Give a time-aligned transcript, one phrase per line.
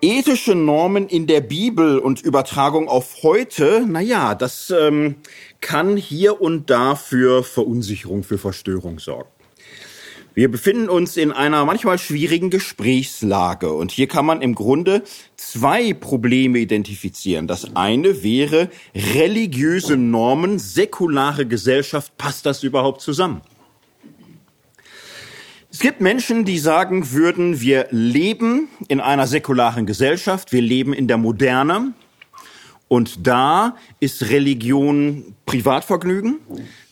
[0.00, 5.16] Ethische Normen in der Bibel und Übertragung auf heute, naja, das ähm,
[5.60, 9.28] kann hier und da für Verunsicherung, für Verstörung sorgen.
[10.34, 15.02] Wir befinden uns in einer manchmal schwierigen Gesprächslage und hier kann man im Grunde
[15.34, 17.48] zwei Probleme identifizieren.
[17.48, 23.40] Das eine wäre religiöse Normen, säkulare Gesellschaft, passt das überhaupt zusammen?
[25.78, 31.06] Es gibt Menschen, die sagen würden, wir leben in einer säkularen Gesellschaft, wir leben in
[31.06, 31.92] der Moderne
[32.88, 36.40] und da ist Religion Privatvergnügen.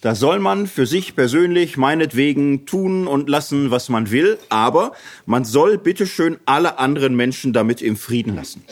[0.02, 4.92] Da soll man für sich persönlich meinetwegen tun und lassen, was man will, aber
[5.24, 8.62] man soll bitteschön alle anderen Menschen damit im Frieden lassen.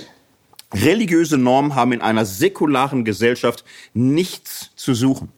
[0.72, 5.30] Religiöse Normen haben in einer säkularen Gesellschaft nichts zu suchen.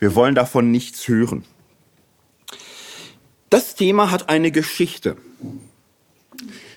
[0.00, 1.44] Wir wollen davon nichts hören.
[3.48, 5.16] Das Thema hat eine Geschichte.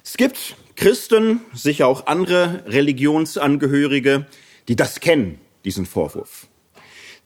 [0.04, 4.28] Es gibt Christen, sicher auch andere Religionsangehörige,
[4.68, 6.48] die das kennen, diesen Vorwurf.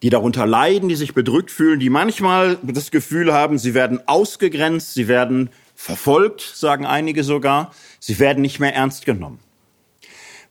[0.01, 4.93] Die darunter leiden, die sich bedrückt fühlen, die manchmal das Gefühl haben, sie werden ausgegrenzt,
[4.93, 9.39] sie werden verfolgt, sagen einige sogar, sie werden nicht mehr ernst genommen.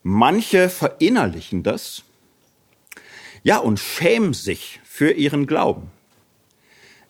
[0.03, 2.03] Manche verinnerlichen das,
[3.41, 5.92] ja, und schämen sich für ihren Glauben.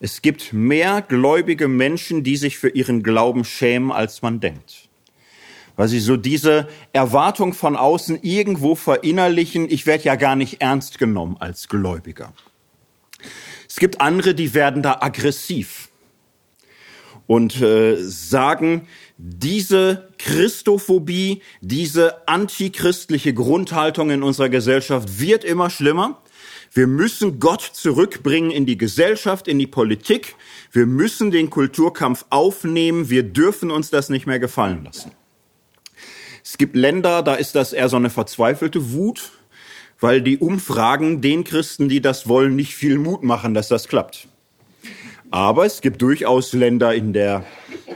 [0.04, 4.90] Es gibt mehr gläubige Menschen, die sich für ihren Glauben schämen, als man denkt
[5.76, 10.98] weil sie so diese Erwartung von außen irgendwo verinnerlichen, ich werde ja gar nicht ernst
[10.98, 12.32] genommen als Gläubiger.
[13.68, 15.88] Es gibt andere, die werden da aggressiv
[17.26, 26.22] und äh, sagen, diese Christophobie, diese antichristliche Grundhaltung in unserer Gesellschaft wird immer schlimmer.
[26.74, 30.34] Wir müssen Gott zurückbringen in die Gesellschaft, in die Politik.
[30.72, 33.08] Wir müssen den Kulturkampf aufnehmen.
[33.08, 35.12] Wir dürfen uns das nicht mehr gefallen lassen.
[36.42, 39.30] Es gibt Länder, da ist das eher so eine verzweifelte Wut,
[40.00, 44.26] weil die Umfragen den Christen, die das wollen, nicht viel Mut machen, dass das klappt.
[45.30, 47.44] Aber es gibt durchaus Länder in der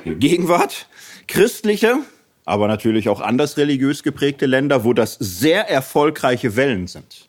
[0.04, 0.86] Gegenwart,
[1.26, 1.98] christliche,
[2.44, 7.27] aber natürlich auch anders religiös geprägte Länder, wo das sehr erfolgreiche Wellen sind.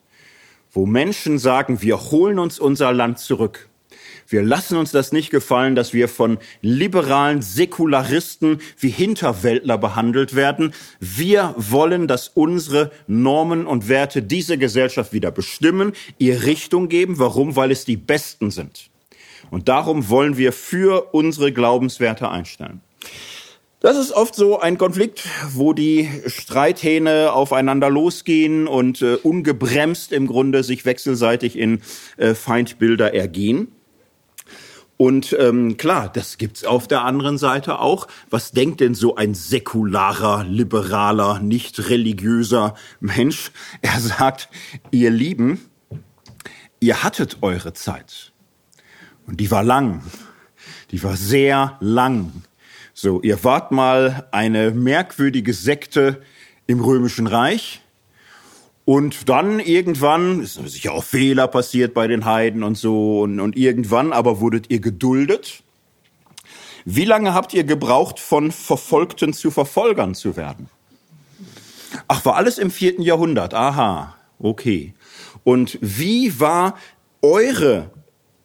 [0.72, 3.68] Wo Menschen sagen, wir holen uns unser Land zurück.
[4.28, 10.72] Wir lassen uns das nicht gefallen, dass wir von liberalen Säkularisten wie Hinterwäldler behandelt werden.
[11.00, 17.18] Wir wollen, dass unsere Normen und Werte diese Gesellschaft wieder bestimmen, ihr Richtung geben.
[17.18, 17.56] Warum?
[17.56, 18.90] Weil es die besten sind.
[19.50, 22.82] Und darum wollen wir für unsere Glaubenswerte einstellen.
[23.80, 30.26] Das ist oft so ein Konflikt, wo die Streithähne aufeinander losgehen und äh, ungebremst im
[30.26, 31.80] Grunde sich wechselseitig in
[32.18, 33.68] äh, Feindbilder ergehen.
[34.98, 38.06] Und ähm, klar, das gibt's auf der anderen Seite auch.
[38.28, 43.50] Was denkt denn so ein säkularer, liberaler, nicht religiöser Mensch?
[43.80, 44.50] Er sagt,
[44.90, 45.70] ihr Lieben,
[46.80, 48.34] ihr hattet eure Zeit.
[49.26, 50.02] Und die war lang.
[50.90, 52.42] Die war sehr lang.
[53.02, 56.20] So, ihr wart mal eine merkwürdige Sekte
[56.66, 57.80] im Römischen Reich.
[58.84, 63.56] Und dann irgendwann, ist sicher auch Fehler passiert bei den Heiden und so, und, und
[63.56, 65.62] irgendwann aber wurdet ihr geduldet.
[66.84, 70.68] Wie lange habt ihr gebraucht, von Verfolgten zu Verfolgern zu werden?
[72.06, 73.54] Ach, war alles im vierten Jahrhundert.
[73.54, 74.92] Aha, okay.
[75.42, 76.74] Und wie war
[77.22, 77.92] eure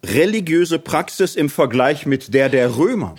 [0.02, 3.16] religiöse Praxis im Vergleich mit der der Römer?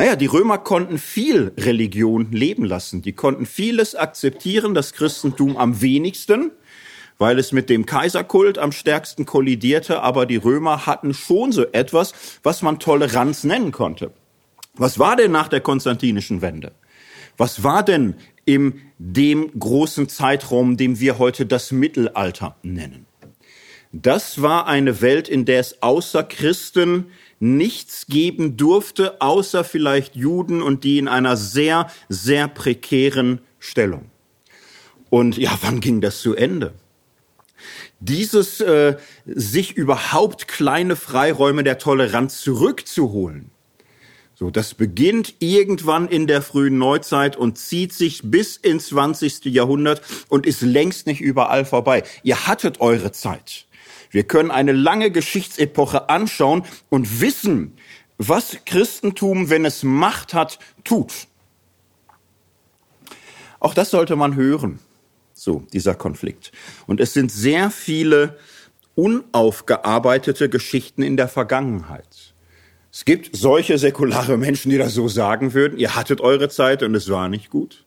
[0.00, 3.02] Naja, die Römer konnten viel Religion leben lassen.
[3.02, 6.52] Die konnten vieles akzeptieren, das Christentum am wenigsten,
[7.18, 10.00] weil es mit dem Kaiserkult am stärksten kollidierte.
[10.00, 14.10] Aber die Römer hatten schon so etwas, was man Toleranz nennen konnte.
[14.72, 16.72] Was war denn nach der konstantinischen Wende?
[17.36, 18.14] Was war denn
[18.46, 23.04] in dem großen Zeitraum, den wir heute das Mittelalter nennen?
[23.92, 27.10] Das war eine Welt, in der es außer Christen
[27.40, 34.10] nichts geben durfte, außer vielleicht Juden und die in einer sehr, sehr prekären Stellung.
[35.08, 36.74] Und ja, wann ging das zu Ende?
[37.98, 38.96] Dieses äh,
[39.26, 43.50] sich überhaupt kleine Freiräume der Toleranz zurückzuholen,
[44.40, 49.44] so, das beginnt irgendwann in der frühen Neuzeit und zieht sich bis ins 20.
[49.44, 50.00] Jahrhundert
[50.30, 52.04] und ist längst nicht überall vorbei.
[52.22, 53.66] Ihr hattet eure Zeit.
[54.10, 57.76] Wir können eine lange Geschichtsepoche anschauen und wissen,
[58.18, 61.12] was Christentum, wenn es Macht hat, tut.
[63.60, 64.80] Auch das sollte man hören.
[65.32, 66.52] So, dieser Konflikt.
[66.86, 68.36] Und es sind sehr viele
[68.94, 72.34] unaufgearbeitete Geschichten in der Vergangenheit.
[72.92, 75.78] Es gibt solche säkulare Menschen, die das so sagen würden.
[75.78, 77.84] Ihr hattet eure Zeit und es war nicht gut.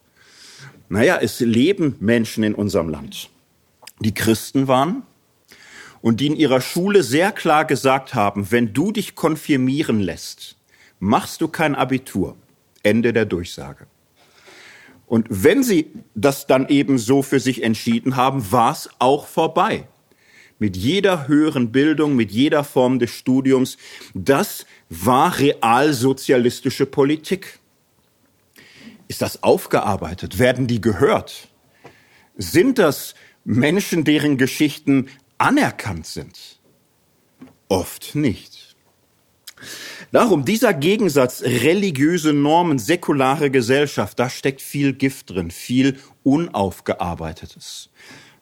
[0.88, 3.30] Naja, es leben Menschen in unserem Land,
[4.00, 5.02] die Christen waren
[6.04, 10.54] und die in ihrer Schule sehr klar gesagt haben, wenn du dich konfirmieren lässt,
[10.98, 12.36] machst du kein Abitur.
[12.82, 13.86] Ende der Durchsage.
[15.06, 19.88] Und wenn sie das dann eben so für sich entschieden haben, war es auch vorbei.
[20.58, 23.78] Mit jeder höheren Bildung, mit jeder Form des Studiums,
[24.12, 27.60] das war realsozialistische Politik.
[29.08, 30.38] Ist das aufgearbeitet?
[30.38, 31.48] Werden die gehört?
[32.36, 33.14] Sind das
[33.46, 35.08] Menschen, deren Geschichten
[35.38, 36.60] anerkannt sind?
[37.68, 38.76] Oft nicht.
[40.12, 47.90] Darum, dieser Gegensatz religiöse Normen, säkulare Gesellschaft, da steckt viel Gift drin, viel Unaufgearbeitetes.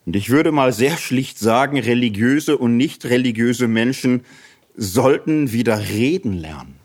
[0.05, 4.25] Und ich würde mal sehr schlicht sagen, religiöse und nicht religiöse Menschen
[4.75, 6.77] sollten wieder reden lernen,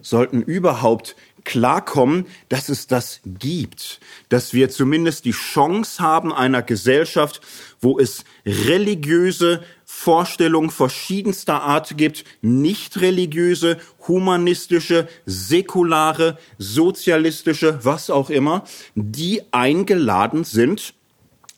[0.00, 7.40] sollten überhaupt klarkommen, dass es das gibt, dass wir zumindest die Chance haben einer Gesellschaft,
[7.80, 18.64] wo es religiöse Vorstellungen verschiedenster Art gibt, nicht religiöse, humanistische, säkulare, sozialistische, was auch immer,
[18.94, 20.94] die eingeladen sind,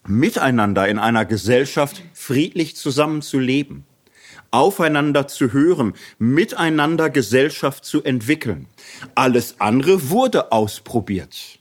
[0.06, 3.84] miteinander in einer Gesellschaft friedlich zusammenzuleben,
[4.52, 8.68] aufeinander zu hören, miteinander Gesellschaft zu entwickeln.
[9.14, 11.58] Alles andere wurde ausprobiert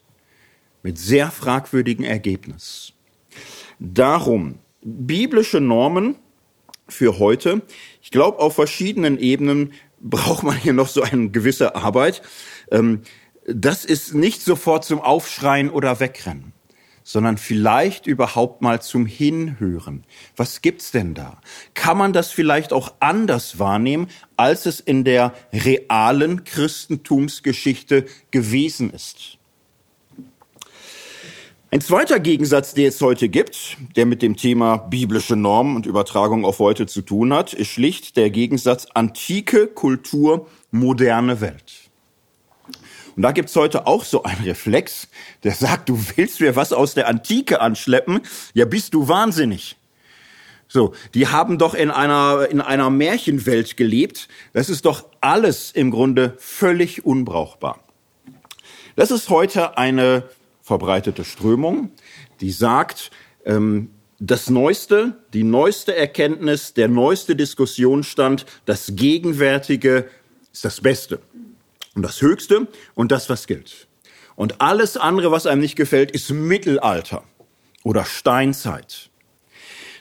[0.84, 2.94] mit sehr fragwürdigen Ergebnis.
[3.80, 6.16] Darum biblische Normen
[6.88, 7.62] für heute.
[8.02, 12.22] Ich glaube, auf verschiedenen Ebenen braucht man hier noch so eine gewisse Arbeit.
[12.72, 13.02] Ähm,
[13.46, 16.54] das ist nicht sofort zum Aufschreien oder Wegrennen
[17.12, 20.04] sondern vielleicht überhaupt mal zum Hinhören.
[20.36, 21.38] Was gibt's denn da?
[21.74, 29.38] Kann man das vielleicht auch anders wahrnehmen, als es in der realen Christentumsgeschichte gewesen ist?
[31.74, 36.44] Ein zweiter Gegensatz, der es heute gibt, der mit dem Thema biblische Normen und Übertragung
[36.44, 41.91] auf heute zu tun hat, ist schlicht der Gegensatz antike Kultur, moderne Welt.
[43.16, 45.08] Und da gibt's heute auch so einen Reflex,
[45.44, 48.22] der sagt, du willst mir was aus der Antike anschleppen?
[48.54, 49.76] Ja, bist du wahnsinnig.
[50.68, 54.30] So, die haben doch in einer, in einer Märchenwelt gelebt.
[54.54, 57.80] Das ist doch alles im Grunde völlig unbrauchbar.
[58.96, 60.24] Das ist heute eine
[60.62, 61.92] verbreitete Strömung,
[62.40, 63.12] die sagt,
[63.46, 70.08] ähm, das Neueste, die neueste Erkenntnis, der neueste Diskussionsstand, das Gegenwärtige
[70.54, 71.20] ist das Beste
[71.96, 73.88] und das Höchste und das, was gilt.
[74.36, 77.24] Und alles andere, was einem nicht gefällt, ist Mittelalter
[77.84, 79.10] oder Steinzeit.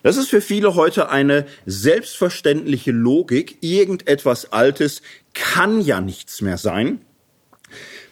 [0.02, 3.58] Das ist für viele heute eine selbstverständliche Logik.
[3.60, 5.02] Irgendetwas Altes
[5.34, 7.04] kann ja nichts mehr sein.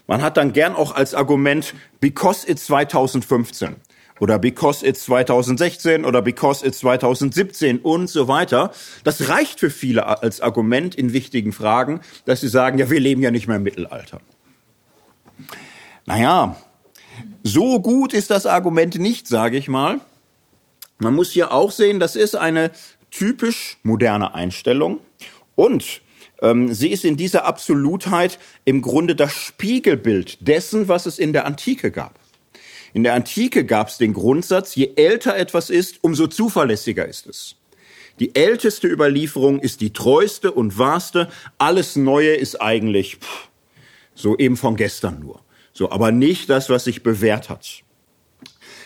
[0.07, 3.77] Man hat dann gern auch als Argument, because it's 2015
[4.21, 8.73] oder because it's 2016 oder because it's 2017 und so weiter.
[9.05, 13.23] Das reicht für viele als Argument in wichtigen Fragen, dass sie sagen, ja, wir leben
[13.23, 14.21] ja nicht mehr im Mittelalter.
[16.07, 16.57] Naja,
[17.43, 20.01] so gut ist das Argument nicht, sage ich mal.
[20.99, 22.71] Man muss hier auch sehen, das ist eine
[23.11, 25.01] typisch moderne Einstellung
[25.55, 26.03] und
[26.43, 31.47] ähm, sie ist in dieser Absolutheit im Grunde das Spiegelbild dessen, was es in der
[31.47, 32.19] Antike gab.
[32.93, 37.57] In der Antike gab es den Grundsatz, je älter etwas ist, umso zuverlässiger ist es.
[38.19, 41.29] Die älteste Überlieferung ist die treueste und wahrste.
[41.59, 43.49] Alles Neue ist eigentlich pff,
[44.15, 45.43] so eben von gestern nur.
[45.73, 47.85] So, aber nicht das, was sich bewährt hat.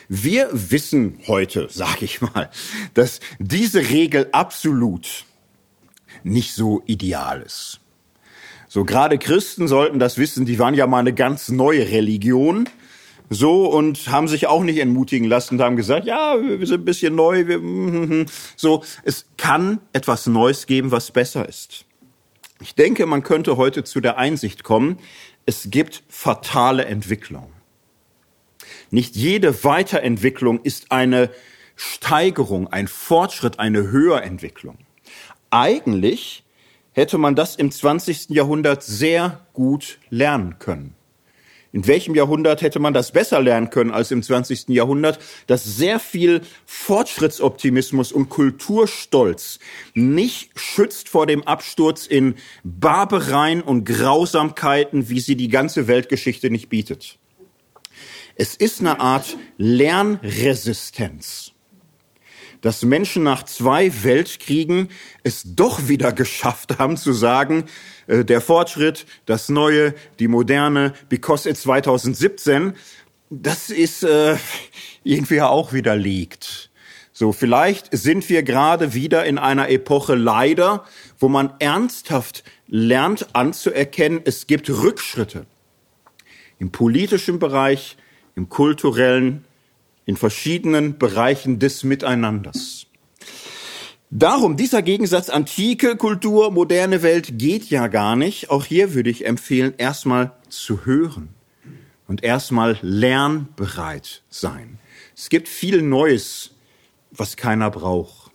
[0.08, 2.50] Wir wissen heute, sag ich mal,
[2.94, 5.24] dass diese Regel absolut
[6.22, 7.80] nicht so ideal ist.
[8.68, 12.68] So gerade Christen sollten das wissen, die waren ja mal eine ganz neue Religion
[13.34, 16.84] so und haben sich auch nicht entmutigen lassen und haben gesagt, ja, wir sind ein
[16.84, 18.82] bisschen neu, wir, mm, so.
[19.04, 21.84] Es kann etwas Neues geben, was besser ist.
[22.60, 24.98] Ich denke, man könnte heute zu der Einsicht kommen,
[25.46, 27.52] es gibt fatale Entwicklung.
[28.90, 31.30] Nicht jede Weiterentwicklung ist eine
[31.74, 34.78] Steigerung, ein Fortschritt, eine Höherentwicklung.
[35.50, 36.44] Eigentlich
[36.92, 38.30] hätte man das im 20.
[38.30, 40.94] Jahrhundert sehr gut lernen können.
[41.72, 44.68] In welchem Jahrhundert hätte man das besser lernen können als im 20.
[44.68, 49.58] Jahrhundert, dass sehr viel Fortschrittsoptimismus und Kulturstolz
[49.94, 56.68] nicht schützt vor dem Absturz in Barbareien und Grausamkeiten, wie sie die ganze Weltgeschichte nicht
[56.68, 57.18] bietet.
[58.34, 61.51] Es ist eine Art Lernresistenz
[62.62, 64.88] dass Menschen nach zwei Weltkriegen
[65.22, 67.64] es doch wieder geschafft haben zu sagen,
[68.06, 72.72] äh, der Fortschritt, das Neue, die Moderne, because it's 2017,
[73.28, 74.36] das ist äh,
[75.04, 76.70] irgendwie auch widerlegt.
[77.12, 80.84] So, vielleicht sind wir gerade wieder in einer Epoche leider,
[81.18, 85.46] wo man ernsthaft lernt anzuerkennen, es gibt Rückschritte
[86.58, 87.96] im politischen Bereich,
[88.34, 89.44] im kulturellen,
[90.06, 92.86] in verschiedenen Bereichen des Miteinanders.
[94.10, 98.50] Darum, dieser Gegensatz antike Kultur, moderne Welt geht ja gar nicht.
[98.50, 101.30] Auch hier würde ich empfehlen, erstmal zu hören
[102.06, 104.78] und erstmal lernbereit sein.
[105.16, 106.50] Es gibt viel Neues,
[107.10, 108.32] was keiner braucht.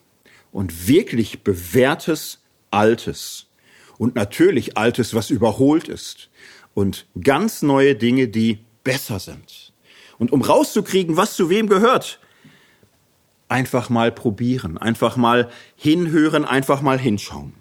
[0.51, 2.39] Und wirklich bewährtes
[2.71, 3.45] Altes.
[3.99, 6.29] Und natürlich Altes, was überholt ist.
[6.73, 9.66] Und ganz neue Dinge, die besser sind.
[10.19, 12.19] Und um rauszukriegen, was zu wem gehört,
[13.49, 17.53] einfach mal probieren, einfach mal hinhören, einfach mal hinschauen.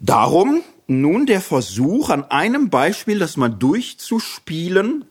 [0.00, 5.04] Darum nun der Versuch, an einem Beispiel das mal durchzuspielen,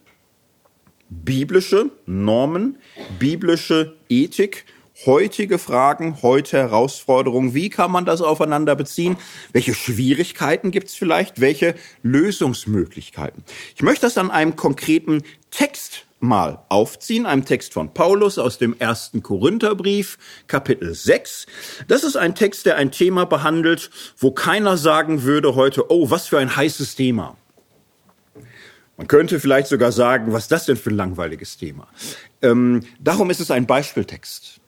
[1.10, 2.78] biblische Normen,
[3.20, 4.66] biblische Ethik,
[5.06, 7.54] heutige Fragen, heute Herausforderungen.
[7.54, 9.18] Wie kann man das aufeinander beziehen?
[9.52, 11.42] Welche Schwierigkeiten gibt es vielleicht?
[11.42, 13.44] Welche Lösungsmöglichkeiten?
[13.75, 18.75] Ich möchte das an einem konkreten Text mal aufziehen, einem Text von Paulus aus dem
[18.80, 21.46] ersten Korintherbrief, Kapitel 6.
[21.88, 26.28] Das ist ein Text, der ein Thema behandelt, wo keiner sagen würde heute, oh, was
[26.28, 27.38] für ein heißes Thema.
[28.98, 31.88] Man könnte vielleicht sogar sagen, was ist das denn für ein langweiliges Thema?
[32.42, 34.62] Ähm, darum ist es ein Beispieltext.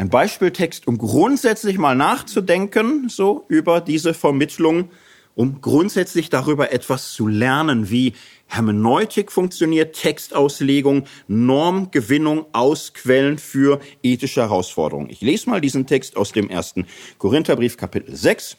[0.00, 4.88] Ein Beispieltext, um grundsätzlich mal nachzudenken, so über diese Vermittlung,
[5.34, 8.14] um grundsätzlich darüber etwas zu lernen, wie
[8.46, 15.10] Hermeneutik funktioniert, Textauslegung, Normgewinnung aus Quellen für ethische Herausforderungen.
[15.10, 16.86] Ich lese mal diesen Text aus dem ersten
[17.18, 18.56] Korintherbrief, Kapitel 6,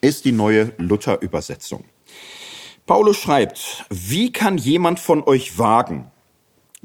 [0.00, 1.84] ist die neue Luther-Übersetzung.
[2.86, 6.10] Paulus schreibt, wie kann jemand von euch wagen,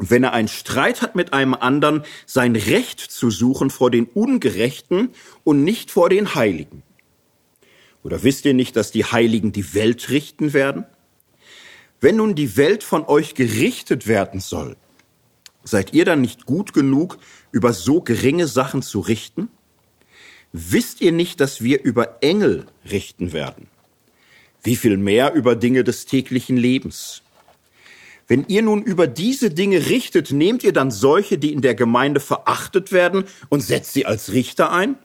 [0.10, 5.10] wenn er einen Streit hat mit einem anderen, sein Recht zu suchen vor den Ungerechten
[5.44, 6.84] und nicht vor den Heiligen?
[8.04, 10.86] Oder wisst ihr nicht, dass die Heiligen die Welt richten werden?
[12.00, 14.76] Wenn nun die Welt von euch gerichtet werden soll,
[15.64, 17.20] seid ihr dann nicht gut genug,
[17.52, 19.50] über so geringe Sachen zu richten?
[20.52, 23.68] Wisst ihr nicht, dass wir über Engel richten werden?
[24.64, 27.24] wie viel mehr über Dinge des täglichen Lebens.
[28.28, 32.20] Wenn ihr nun über diese Dinge richtet, nehmt ihr dann solche, die in der Gemeinde
[32.20, 34.98] verachtet werden und setzt sie als Richter ein?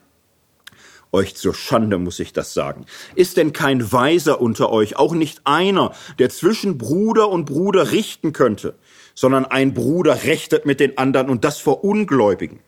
[1.13, 2.85] Euch zur Schande muss ich das sagen.
[3.15, 8.33] Ist denn kein Weiser unter euch, auch nicht einer, der zwischen Bruder und Bruder richten
[8.33, 8.75] könnte,
[9.15, 12.59] sondern ein Bruder rechtet mit den anderen und das vor Ungläubigen?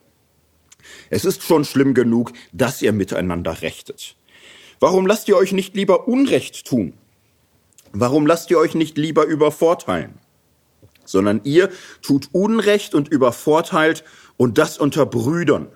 [1.10, 4.16] Es ist schon schlimm genug, dass ihr miteinander rechtet.
[4.80, 6.94] Warum lasst ihr euch nicht lieber Unrecht tun?
[7.92, 10.14] Warum lasst ihr euch nicht lieber übervorteilen?
[11.08, 11.70] Sondern ihr
[12.02, 14.04] tut Unrecht und übervorteilt
[14.36, 15.68] und das unter Brüdern.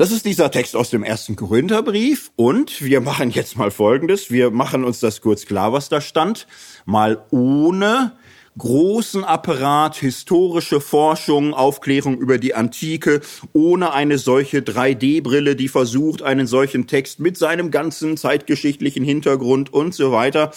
[0.00, 4.30] Das ist dieser Text aus dem ersten Korintherbrief und wir machen jetzt mal Folgendes.
[4.30, 6.46] Wir machen uns das kurz klar, was da stand.
[6.86, 8.16] Mal ohne
[8.58, 13.20] großen Apparat, historische Forschung, Aufklärung über die Antike,
[13.52, 19.94] ohne eine solche 3D-Brille, die versucht, einen solchen Text mit seinem ganzen zeitgeschichtlichen Hintergrund und
[19.94, 20.52] so weiter.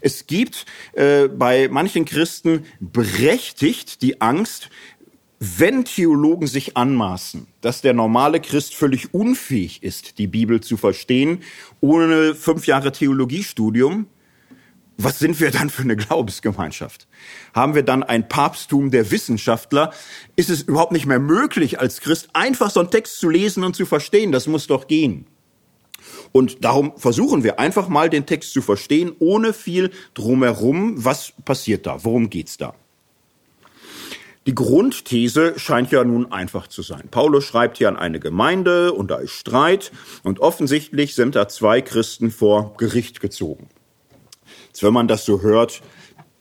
[0.00, 4.70] Es gibt äh, bei manchen Christen berechtigt die Angst,
[5.40, 11.42] wenn Theologen sich anmaßen, dass der normale Christ völlig unfähig ist, die Bibel zu verstehen,
[11.80, 14.06] ohne fünf Jahre Theologiestudium,
[15.00, 17.06] was sind wir dann für eine Glaubensgemeinschaft?
[17.54, 19.92] Haben wir dann ein Papsttum der Wissenschaftler?
[20.34, 23.76] Ist es überhaupt nicht mehr möglich, als Christ einfach so einen Text zu lesen und
[23.76, 24.32] zu verstehen?
[24.32, 25.26] Das muss doch gehen.
[26.32, 31.04] Und darum versuchen wir einfach mal den Text zu verstehen, ohne viel drumherum.
[31.04, 32.04] Was passiert da?
[32.04, 32.74] Worum geht's da?
[34.48, 37.08] Die Grundthese scheint ja nun einfach zu sein.
[37.10, 39.92] Paulus schreibt hier an eine Gemeinde und da ist Streit
[40.24, 43.68] und offensichtlich sind da zwei Christen vor Gericht gezogen.
[44.80, 45.82] Wenn man das so hört,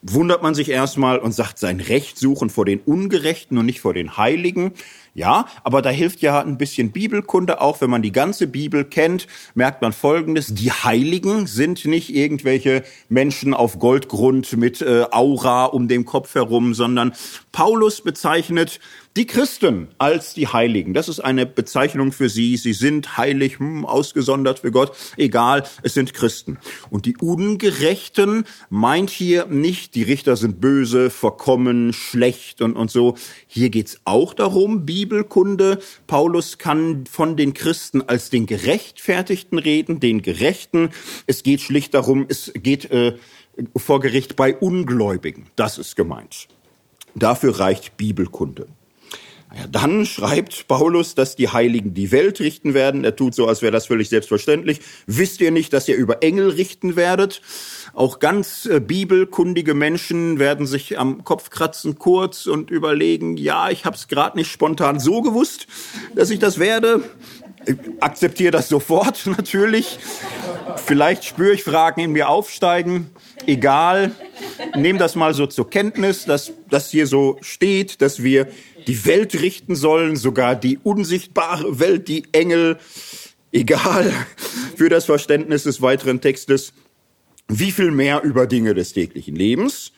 [0.01, 3.93] wundert man sich erstmal und sagt, sein Recht suchen vor den Ungerechten und nicht vor
[3.93, 4.73] den Heiligen.
[5.13, 7.81] Ja, aber da hilft ja ein bisschen Bibelkunde auch.
[7.81, 10.53] Wenn man die ganze Bibel kennt, merkt man Folgendes.
[10.53, 16.75] Die Heiligen sind nicht irgendwelche Menschen auf Goldgrund mit äh, Aura um den Kopf herum,
[16.75, 17.13] sondern
[17.51, 18.79] Paulus bezeichnet
[19.17, 20.93] die Christen als die Heiligen.
[20.93, 22.55] Das ist eine Bezeichnung für sie.
[22.55, 24.95] Sie sind heilig, hm, ausgesondert für Gott.
[25.17, 26.59] Egal, es sind Christen.
[26.91, 33.15] Und die Ungerechten meint hier nicht, die Richter sind böse, verkommen, schlecht und, und so.
[33.47, 35.79] Hier geht's auch darum, Bibelkunde.
[36.05, 40.91] Paulus kann von den Christen als den Gerechtfertigten reden, den Gerechten.
[41.25, 43.17] Es geht schlicht darum, es geht äh,
[43.75, 45.47] vor Gericht bei Ungläubigen.
[45.55, 46.47] Das ist gemeint.
[47.15, 48.67] Dafür reicht Bibelkunde.
[49.55, 53.05] Ja, dann schreibt Paulus, dass die Heiligen die Welt richten werden.
[53.05, 54.81] Er tut so, als wäre das völlig selbstverständlich.
[55.05, 57.41] Wisst ihr nicht, dass ihr über Engel richten werdet?
[57.93, 63.85] Auch ganz äh, bibelkundige Menschen werden sich am Kopf kratzen kurz und überlegen, ja, ich
[63.85, 65.67] habe es gerade nicht spontan so gewusst,
[66.13, 67.03] dass ich das werde.
[67.65, 69.97] Ich akzeptiere das sofort natürlich.
[70.85, 73.11] Vielleicht spüre ich Fragen in mir aufsteigen.
[73.45, 74.11] Egal.
[74.75, 78.47] Nehme das mal so zur Kenntnis, dass das hier so steht, dass wir
[78.87, 82.77] die Welt richten sollen, sogar die unsichtbare Welt, die Engel,
[83.51, 84.11] egal
[84.75, 86.73] für das Verständnis des weiteren Textes,
[87.47, 89.91] wie viel mehr über Dinge des täglichen Lebens.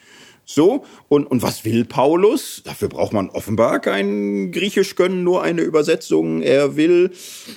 [0.52, 2.64] So, und, und was will Paulus?
[2.66, 6.42] Dafür braucht man offenbar kein Griechisch können, nur eine Übersetzung.
[6.42, 7.12] Er will,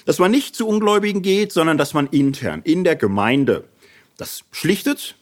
[0.05, 3.65] dass man nicht zu Ungläubigen geht, sondern dass man intern, in der Gemeinde,
[4.19, 5.17] das schlichtet,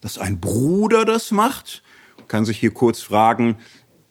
[0.00, 1.82] dass ein Bruder das macht.
[2.16, 3.58] Man kann sich hier kurz fragen,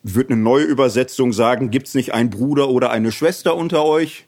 [0.04, 4.26] wird eine neue Übersetzung sagen, gibt's nicht einen Bruder oder eine Schwester unter euch?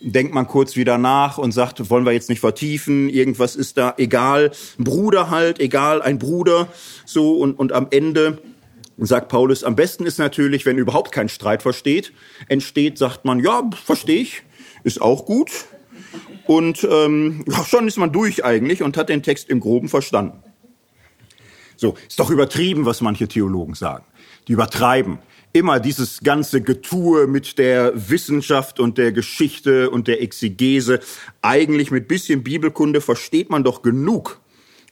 [0.00, 3.94] Denkt man kurz wieder nach und sagt, wollen wir jetzt nicht vertiefen, irgendwas ist da
[3.96, 6.68] egal, ein Bruder halt, egal, ein Bruder,
[7.06, 8.42] so und, und am Ende
[8.98, 12.12] sagt Paulus, am besten ist natürlich, wenn überhaupt kein Streit versteht,
[12.48, 14.42] entsteht, sagt man, ja, verstehe ich,
[14.82, 15.50] ist auch gut.
[16.46, 20.42] Und ähm, schon ist man durch eigentlich und hat den Text im Groben verstanden.
[21.76, 24.04] So, ist doch übertrieben, was manche Theologen sagen
[24.48, 25.18] die übertreiben.
[25.52, 31.00] Immer dieses ganze Getue mit der Wissenschaft und der Geschichte und der Exegese.
[31.42, 34.40] Eigentlich mit bisschen Bibelkunde versteht man doch genug,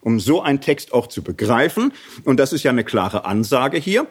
[0.00, 1.92] um so einen Text auch zu begreifen.
[2.25, 4.06] Und das ist ja eine klare Ansage hier.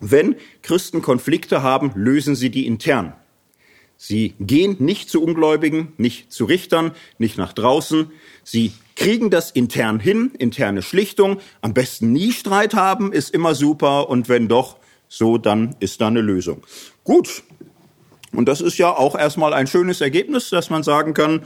[0.00, 3.12] Wenn Christen Konflikte haben, lösen sie die intern.
[4.06, 8.10] Sie gehen nicht zu Ungläubigen, nicht zu Richtern, nicht nach draußen.
[8.42, 11.38] Sie kriegen das intern hin, interne Schlichtung.
[11.62, 14.10] Am besten nie Streit haben, ist immer super.
[14.10, 14.76] Und wenn doch,
[15.08, 16.62] so, dann ist da eine Lösung.
[17.02, 17.44] Gut.
[18.32, 21.44] Und das ist ja auch erstmal ein schönes Ergebnis, dass man sagen kann,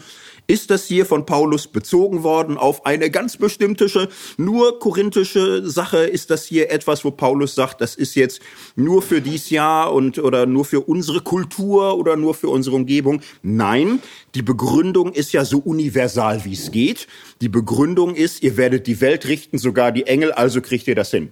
[0.49, 4.09] ist das hier von Paulus bezogen worden auf eine ganz bestimmte,
[4.39, 5.99] nur korinthische Sache?
[5.99, 8.41] Ist das hier etwas, wo Paulus sagt, das ist jetzt
[8.75, 13.21] nur für dies Jahr und oder nur für unsere Kultur oder nur für unsere Umgebung?
[13.43, 14.01] Nein,
[14.35, 17.07] die Begründung ist ja so universal, wie es geht.
[17.43, 21.11] Die Begründung ist, ihr werdet die Welt richten, sogar die Engel, also kriegt ihr das
[21.11, 21.31] hin.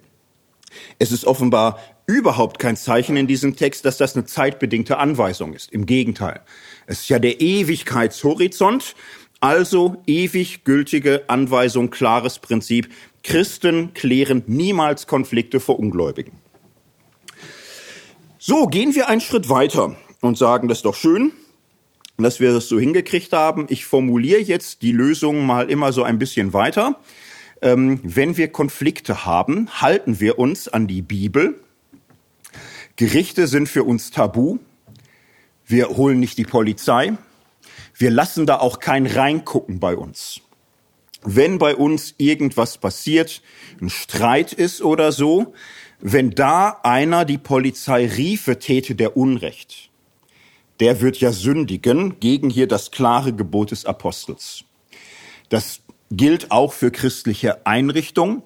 [0.99, 5.73] Es ist offenbar überhaupt kein Zeichen in diesem Text, dass das eine zeitbedingte Anweisung ist.
[5.73, 6.41] Im Gegenteil.
[6.87, 8.95] Es ist ja der Ewigkeitshorizont,
[9.41, 12.89] also ewig gültige Anweisung, klares Prinzip.
[13.23, 16.33] Christen klären niemals Konflikte vor Ungläubigen.
[18.39, 21.33] So, gehen wir einen Schritt weiter und sagen, das ist doch schön,
[22.17, 23.67] dass wir das so hingekriegt haben.
[23.69, 27.01] Ich formuliere jetzt die Lösung mal immer so ein bisschen weiter.
[27.63, 31.61] Ähm, wenn wir Konflikte haben, halten wir uns an die Bibel.
[32.97, 34.59] Gerichte sind für uns tabu.
[35.67, 37.13] Wir holen nicht die Polizei.
[37.95, 40.41] Wir lassen da auch kein Reingucken bei uns.
[41.23, 43.43] Wenn bei uns irgendwas passiert,
[43.81, 45.55] ein Streit ist oder so,
[46.01, 49.91] wenn da einer die Polizei riefe, täte der Unrecht.
[50.81, 54.65] Der wird ja sündigen gegen hier das klare Gebot des Apostels.
[55.49, 55.81] Das
[56.11, 58.43] gilt auch für christliche Einrichtungen.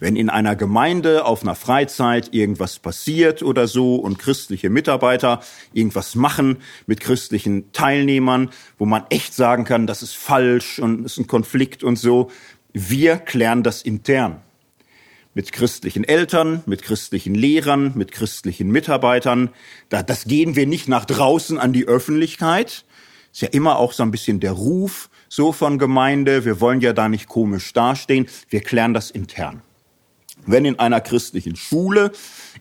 [0.00, 5.40] Wenn in einer Gemeinde auf einer Freizeit irgendwas passiert oder so und christliche Mitarbeiter
[5.72, 11.18] irgendwas machen mit christlichen Teilnehmern, wo man echt sagen kann, das ist falsch und ist
[11.18, 12.30] ein Konflikt und so,
[12.72, 14.40] wir klären das intern.
[15.34, 19.50] Mit christlichen Eltern, mit christlichen Lehrern, mit christlichen Mitarbeitern.
[19.88, 22.84] das gehen wir nicht nach draußen an die Öffentlichkeit.
[23.32, 26.44] Ist ja immer auch so ein bisschen der Ruf so von Gemeinde.
[26.44, 28.26] Wir wollen ja da nicht komisch dastehen.
[28.50, 29.62] Wir klären das intern.
[30.46, 32.12] Wenn in einer christlichen Schule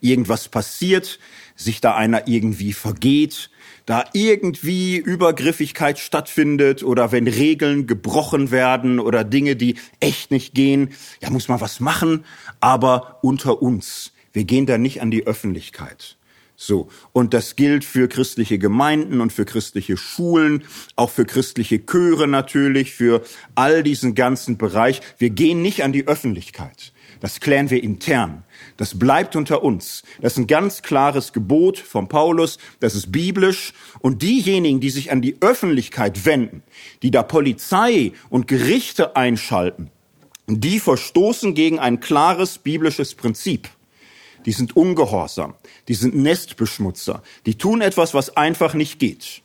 [0.02, 1.20] irgendwas passiert,
[1.56, 3.50] sich da einer irgendwie vergeht,
[3.86, 10.90] da irgendwie Übergriffigkeit stattfindet oder wenn Regeln gebrochen werden oder Dinge, die echt nicht gehen,
[11.22, 12.26] ja, muss man was machen,
[12.60, 14.14] aber unter uns.
[14.34, 16.18] Wir gehen da nicht an die Öffentlichkeit.
[16.56, 16.90] So.
[17.12, 20.64] Und das gilt für christliche Gemeinden und für christliche Schulen,
[20.96, 23.24] auch für christliche Chöre natürlich, für
[23.56, 25.02] all diesen ganzen Bereich.
[25.18, 26.94] Wir gehen nicht an die Öffentlichkeit.
[27.22, 28.44] Das klären wir intern.
[28.78, 30.04] Das bleibt unter uns.
[30.22, 32.58] Das ist ein ganz klares Gebot von Paulus.
[32.80, 33.74] Das ist biblisch.
[34.00, 36.64] Und diejenigen, die sich an die Öffentlichkeit wenden,
[37.04, 39.92] die da Polizei und Gerichte einschalten,
[40.48, 43.70] die verstoßen gegen ein klares biblisches Prinzip.
[44.48, 45.54] Die sind ungehorsam.
[45.88, 47.22] Die sind Nestbeschmutzer.
[47.46, 49.44] Die tun etwas, was einfach nicht geht.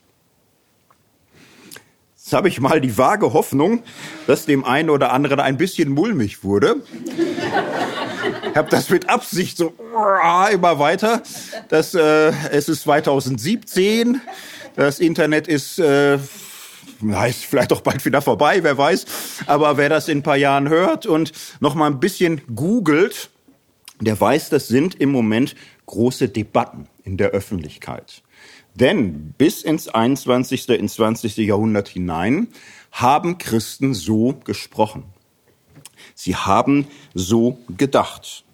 [2.26, 3.84] Jetzt habe ich mal die vage Hoffnung,
[4.26, 6.82] dass dem einen oder anderen ein bisschen mulmig wurde.
[8.50, 9.72] Ich habe das mit Absicht so
[10.52, 11.22] immer weiter.
[11.68, 14.20] Das, äh, es ist 2017.
[14.74, 19.06] Das Internet ist äh, ist vielleicht auch bald wieder vorbei, wer weiß.
[19.46, 23.30] Aber wer das in ein paar Jahren hört und noch mal ein bisschen googelt,
[24.00, 25.54] der weiß, das sind im Moment
[25.86, 28.24] große Debatten in der Öffentlichkeit.
[28.76, 31.38] Denn bis ins 21., ins 20.
[31.38, 32.48] Jahrhundert hinein
[32.92, 35.04] haben Christen so gesprochen.
[36.14, 38.44] Sie haben so gedacht.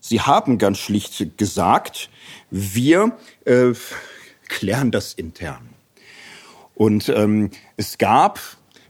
[0.00, 2.10] Sie haben ganz schlicht gesagt,
[2.50, 3.72] wir äh,
[4.48, 5.68] klären das intern.
[6.74, 8.40] Und ähm, es gab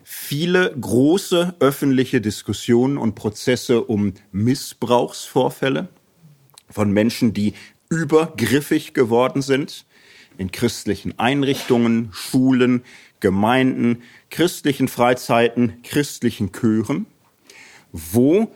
[0.03, 5.88] viele große öffentliche Diskussionen und Prozesse um Missbrauchsvorfälle
[6.69, 7.55] von Menschen, die
[7.88, 9.86] übergriffig geworden sind
[10.38, 12.83] in christlichen Einrichtungen, Schulen,
[13.20, 17.07] Gemeinden, christlichen Freizeiten, christlichen Chören,
[17.92, 18.53] wo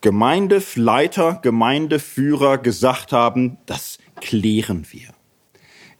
[0.00, 5.14] Gemeindeleiter, Gemeindeführer gesagt haben, das klären wir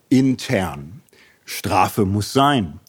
[0.08, 1.02] intern.
[1.44, 2.80] Strafe muss sein.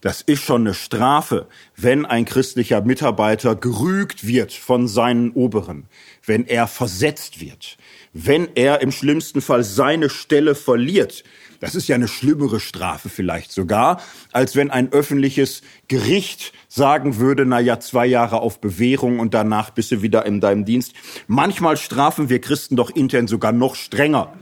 [0.00, 5.86] Das ist schon eine Strafe, wenn ein christlicher Mitarbeiter gerügt wird von seinen Oberen,
[6.26, 7.76] wenn er versetzt wird,
[8.12, 11.22] wenn er im schlimmsten Fall seine Stelle verliert.
[11.62, 17.46] Das ist ja eine schlimmere Strafe vielleicht sogar, als wenn ein öffentliches Gericht sagen würde,
[17.46, 20.92] na ja, zwei Jahre auf Bewährung und danach bist du wieder in deinem Dienst.
[21.28, 24.36] Manchmal strafen wir Christen doch intern sogar noch strenger.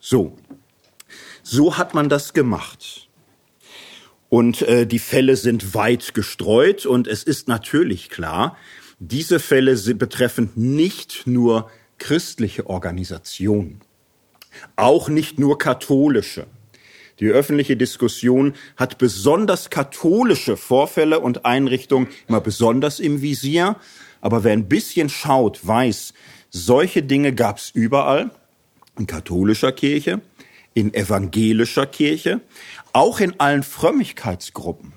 [0.00, 0.36] So.
[1.44, 3.08] So hat man das gemacht.
[4.28, 8.56] Und äh, die Fälle sind weit gestreut und es ist natürlich klar,
[8.98, 13.80] diese Fälle betreffen nicht nur christliche Organisationen,
[14.76, 16.46] auch nicht nur katholische.
[17.20, 23.76] Die öffentliche Diskussion hat besonders katholische Vorfälle und Einrichtungen immer besonders im Visier.
[24.20, 26.14] Aber wer ein bisschen schaut, weiß,
[26.50, 28.30] solche Dinge gab es überall,
[28.98, 30.20] in katholischer Kirche,
[30.74, 32.40] in evangelischer Kirche,
[32.92, 34.92] auch in allen Frömmigkeitsgruppen,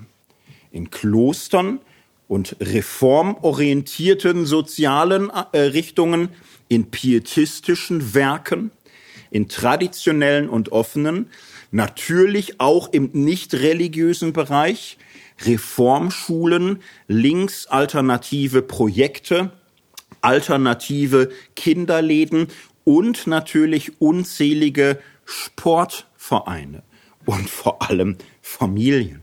[0.71, 1.79] in Klostern
[2.27, 6.29] und reformorientierten sozialen äh, Richtungen,
[6.67, 8.71] in pietistischen Werken,
[9.31, 11.27] in traditionellen und offenen,
[11.71, 14.97] natürlich auch im nicht religiösen Bereich,
[15.43, 19.51] Reformschulen, linksalternative Projekte,
[20.21, 22.47] alternative Kinderläden
[22.83, 26.83] und natürlich unzählige Sportvereine
[27.25, 29.21] und vor allem Familien.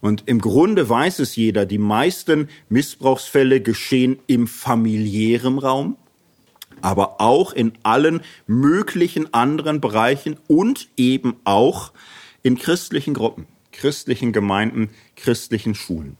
[0.00, 5.96] Und im Grunde weiß es jeder, die meisten Missbrauchsfälle geschehen im familiären Raum,
[6.82, 11.92] aber auch in allen möglichen anderen Bereichen und eben auch
[12.42, 16.16] in christlichen Gruppen, christlichen Gemeinden, christlichen Schulen.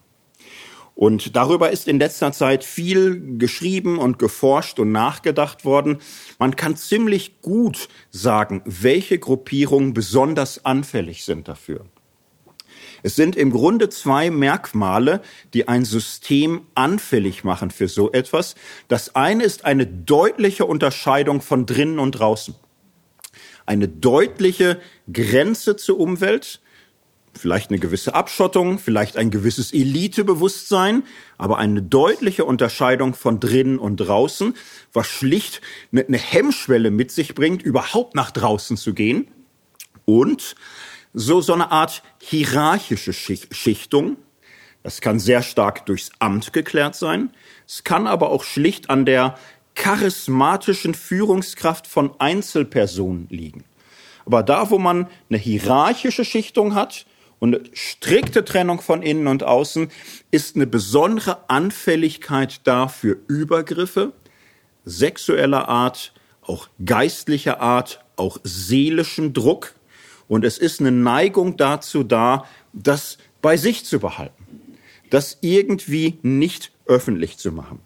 [0.95, 5.99] Und darüber ist in letzter Zeit viel geschrieben und geforscht und nachgedacht worden.
[6.39, 11.87] Man kann ziemlich gut sagen, welche Gruppierungen besonders anfällig sind dafür.
[13.03, 15.23] Es sind im Grunde zwei Merkmale,
[15.55, 18.55] die ein System anfällig machen für so etwas.
[18.89, 22.55] Das eine ist eine deutliche Unterscheidung von drinnen und draußen.
[23.67, 24.81] Eine deutliche
[25.13, 26.61] Grenze zur Umwelt,
[27.35, 31.05] vielleicht eine gewisse Abschottung, vielleicht ein gewisses Elitebewusstsein,
[31.39, 34.55] aber eine deutliche Unterscheidung von drinnen und draußen,
[34.93, 35.61] was schlicht
[35.93, 39.29] eine Hemmschwelle mit sich bringt, überhaupt nach draußen zu gehen.
[40.05, 40.57] Und
[41.15, 44.17] so, so eine Art hierarchische Schichtung.
[44.83, 47.31] Das kann sehr stark durchs Amt geklärt sein.
[47.67, 49.37] Es kann aber auch schlicht an der
[49.75, 53.65] charismatischen Führungskraft von Einzelpersonen liegen.
[54.27, 57.07] Aber da, wo man eine hierarchische Schichtung hat,
[57.39, 59.89] und strikte Trennung von innen und außen
[60.31, 64.13] ist eine besondere Anfälligkeit da für Übergriffe
[64.85, 69.75] sexueller Art, auch geistlicher Art, auch seelischen Druck.
[70.29, 74.45] Und es ist eine Neigung dazu da, das bei sich zu behalten,
[75.11, 77.81] das irgendwie nicht öffentlich zu machen.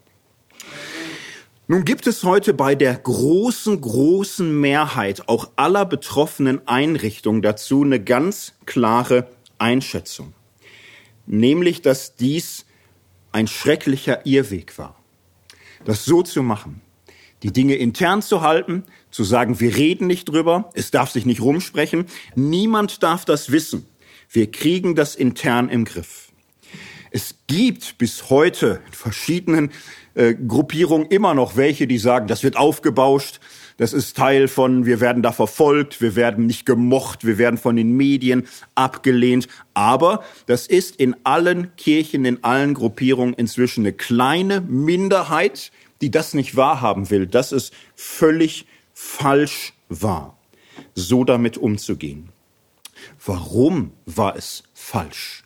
[1.69, 8.01] Nun gibt es heute bei der großen, großen Mehrheit auch aller betroffenen Einrichtungen dazu eine
[8.01, 10.33] ganz klare Einschätzung,
[11.25, 12.65] nämlich dass dies
[13.33, 14.95] ein schrecklicher Irrweg war.
[15.83, 16.81] Das so zu machen,
[17.43, 21.41] die Dinge intern zu halten, zu sagen, wir reden nicht drüber, es darf sich nicht
[21.41, 23.85] rumsprechen, niemand darf das wissen.
[24.29, 26.27] Wir kriegen das intern im Griff.
[27.11, 29.71] Es gibt bis heute in verschiedenen
[30.15, 33.39] äh, Gruppierungen immer noch welche, die sagen, das wird aufgebauscht,
[33.77, 37.75] das ist Teil von, wir werden da verfolgt, wir werden nicht gemocht, wir werden von
[37.75, 39.47] den Medien abgelehnt.
[39.75, 46.33] Aber das ist in allen Kirchen, in allen Gruppierungen inzwischen eine kleine Minderheit, die das
[46.33, 47.27] nicht wahrhaben will.
[47.27, 50.37] Das ist völlig falsch wahr,
[50.95, 52.29] so damit umzugehen.
[53.25, 55.43] Warum war es falsch?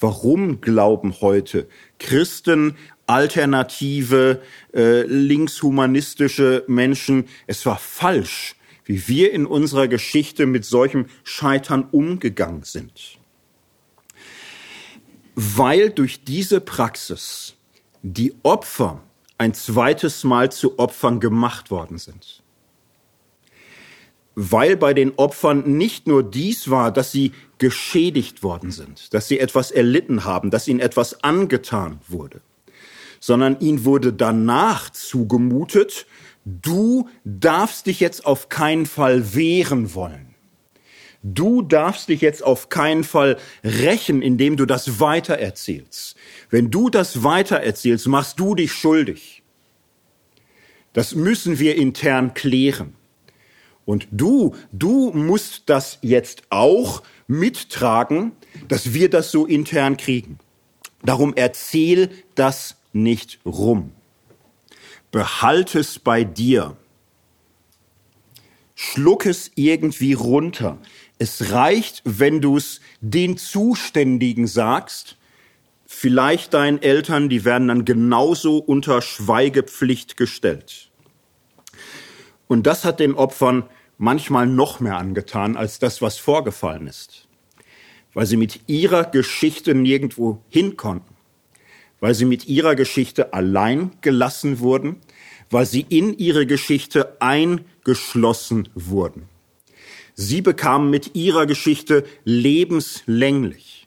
[0.00, 2.76] Warum glauben heute Christen
[3.08, 4.42] alternative,
[4.74, 7.26] äh, linkshumanistische Menschen.
[7.46, 13.18] Es war falsch, wie wir in unserer Geschichte mit solchem Scheitern umgegangen sind.
[15.34, 17.54] Weil durch diese Praxis
[18.02, 19.02] die Opfer
[19.38, 22.42] ein zweites Mal zu Opfern gemacht worden sind.
[24.34, 29.40] Weil bei den Opfern nicht nur dies war, dass sie geschädigt worden sind, dass sie
[29.40, 32.40] etwas erlitten haben, dass ihnen etwas angetan wurde,
[33.20, 36.06] sondern ihm wurde danach zugemutet,
[36.44, 40.27] du darfst dich jetzt auf keinen Fall wehren wollen.
[41.22, 46.16] Du darfst dich jetzt auf keinen Fall rächen, indem du das weitererzählst.
[46.48, 49.42] Wenn du das weitererzählst, machst du dich schuldig.
[50.92, 52.94] Das müssen wir intern klären.
[53.84, 58.32] Und du, du musst das jetzt auch mittragen,
[58.68, 60.38] dass wir das so intern kriegen.
[61.02, 63.92] Darum erzähl das nicht rum.
[65.10, 66.76] Behalt es bei dir.
[68.74, 70.78] Schluck es irgendwie runter.
[71.18, 75.16] Es reicht, wenn du es den Zuständigen sagst,
[75.86, 80.90] vielleicht deinen Eltern, die werden dann genauso unter Schweigepflicht gestellt.
[82.46, 83.64] Und das hat den Opfern
[83.98, 87.26] manchmal noch mehr angetan als das, was vorgefallen ist,
[88.14, 91.18] weil sie mit ihrer Geschichte nirgendwo hin konnten
[92.00, 94.96] weil sie mit ihrer Geschichte allein gelassen wurden,
[95.50, 99.28] weil sie in ihre Geschichte eingeschlossen wurden.
[100.20, 103.86] Sie bekamen mit ihrer Geschichte lebenslänglich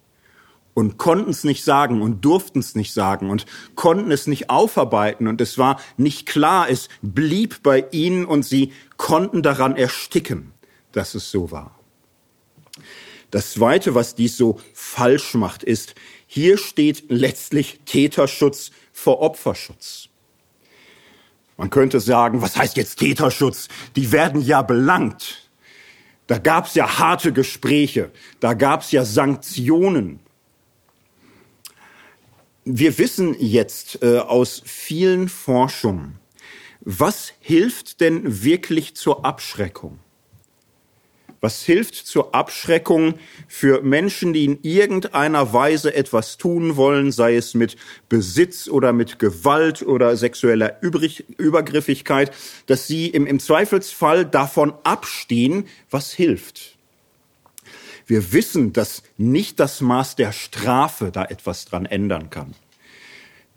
[0.74, 5.28] und konnten es nicht sagen und durften es nicht sagen und konnten es nicht aufarbeiten
[5.28, 10.54] und es war nicht klar, es blieb bei ihnen und sie konnten daran ersticken,
[10.94, 11.78] dass es so war.
[13.30, 15.96] Das Zweite, was dies so falsch macht, ist,
[16.28, 20.08] hier steht letztlich Täterschutz vor Opferschutz.
[21.58, 23.68] Man könnte sagen, was heißt jetzt Täterschutz?
[23.98, 25.51] Die werden ja belangt.
[26.32, 30.22] Da gab es ja harte Gespräche, da gab es ja Sanktionen.
[32.64, 36.20] Wir wissen jetzt äh, aus vielen Forschungen,
[36.80, 40.00] was hilft denn wirklich zur Abschreckung?
[41.42, 43.16] Was hilft zur Abschreckung
[43.48, 47.78] für Menschen, die in irgendeiner Weise etwas tun wollen, sei es mit
[48.10, 52.32] Besitz oder mit Gewalt oder sexueller Übergriffigkeit,
[52.68, 56.78] dass sie im, im Zweifelsfall davon abstehen, was hilft?
[58.06, 62.54] Wir wissen, dass nicht das Maß der Strafe da etwas dran ändern kann.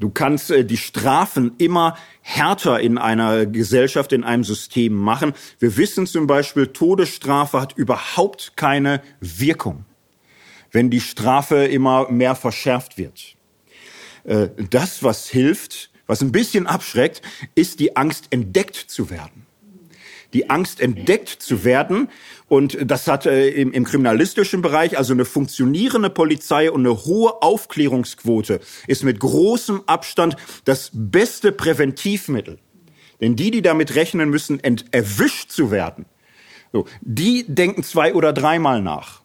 [0.05, 5.33] Du kannst äh, die Strafen immer härter in einer Gesellschaft, in einem System machen.
[5.59, 9.87] Wir wissen zum Beispiel, Todesstrafe hat überhaupt keine Wirkung,
[10.73, 13.35] wenn die Strafe immer mehr verschärft wird.
[14.25, 17.23] Äh, das, was hilft, was ein bisschen abschreckt,
[17.55, 19.44] ist die Angst, entdeckt zu werden
[20.35, 22.09] die Angst entdeckt zu werden.
[22.49, 27.43] Und das hat äh, im, im kriminalistischen Bereich also eine funktionierende Polizei und eine hohe
[27.43, 32.59] Aufklärungsquote ist mit großem Abstand das beste Präventivmittel.
[33.21, 36.05] Denn die, die damit rechnen müssen, ent erwischt zu werden,
[36.73, 39.23] so, die denken zwei oder dreimal nach.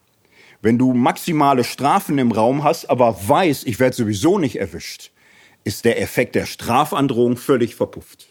[0.62, 5.10] Wenn du maximale Strafen im Raum hast, aber weißt, ich werde sowieso nicht erwischt,
[5.64, 8.29] ist der Effekt der Strafandrohung völlig verpufft.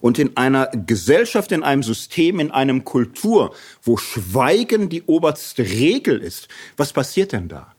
[0.00, 6.18] Und in einer Gesellschaft, in einem System, in einem Kultur, wo Schweigen die oberste Regel
[6.18, 7.74] ist, was passiert denn da?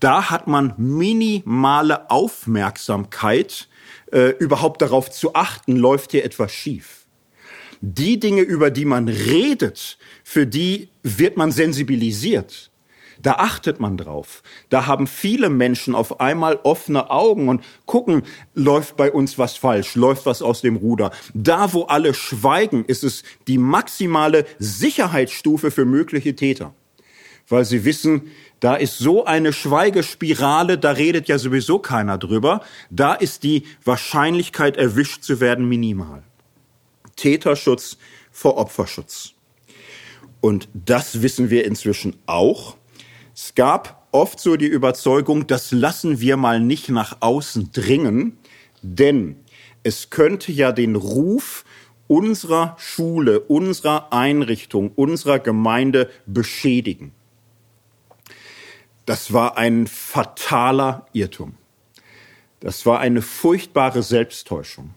[0.00, 3.68] Da hat man minimale Aufmerksamkeit,
[4.12, 7.06] äh, überhaupt darauf zu achten, läuft hier etwas schief.
[7.80, 12.70] Die Dinge, über die man redet, für die wird man sensibilisiert.
[13.26, 14.44] Da achtet man drauf.
[14.68, 18.22] Da haben viele Menschen auf einmal offene Augen und gucken,
[18.54, 21.10] läuft bei uns was falsch, läuft was aus dem Ruder.
[21.34, 26.72] Da, wo alle schweigen, ist es die maximale Sicherheitsstufe für mögliche Täter.
[27.48, 32.60] Weil sie wissen, da ist so eine Schweigespirale, da redet ja sowieso keiner drüber.
[32.90, 36.22] Da ist die Wahrscheinlichkeit, erwischt zu werden, minimal.
[37.16, 37.98] Täterschutz
[38.30, 39.32] vor Opferschutz.
[40.40, 42.75] Und das wissen wir inzwischen auch.
[43.38, 48.38] Es gab oft so die Überzeugung, das lassen wir mal nicht nach außen dringen,
[48.80, 49.36] denn
[49.82, 51.66] es könnte ja den Ruf
[52.06, 57.12] unserer Schule, unserer Einrichtung, unserer Gemeinde beschädigen.
[59.04, 61.56] Das war ein fataler Irrtum.
[62.60, 64.94] Das war eine furchtbare Selbsttäuschung.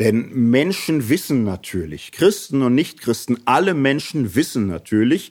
[0.00, 5.30] Denn Menschen wissen natürlich, Christen und Nichtchristen, alle Menschen wissen natürlich,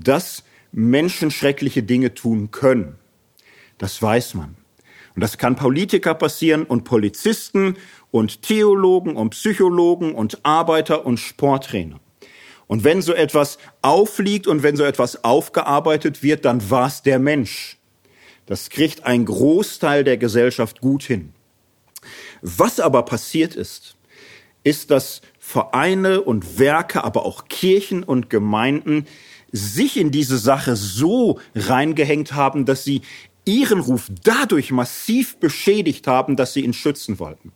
[0.00, 0.42] dass
[0.74, 2.96] Menschen schreckliche Dinge tun können.
[3.78, 4.56] Das weiß man.
[5.14, 7.76] Und das kann Politiker passieren und Polizisten
[8.10, 12.00] und Theologen und Psychologen und Arbeiter und Sporttrainer.
[12.66, 17.20] Und wenn so etwas aufliegt und wenn so etwas aufgearbeitet wird, dann war es der
[17.20, 17.78] Mensch.
[18.46, 21.32] Das kriegt ein Großteil der Gesellschaft gut hin.
[22.42, 23.96] Was aber passiert ist,
[24.64, 29.06] ist, dass Vereine und Werke, aber auch Kirchen und Gemeinden
[29.54, 33.02] sich in diese Sache so reingehängt haben, dass sie
[33.44, 37.52] ihren Ruf dadurch massiv beschädigt haben, dass sie ihn schützen wollten.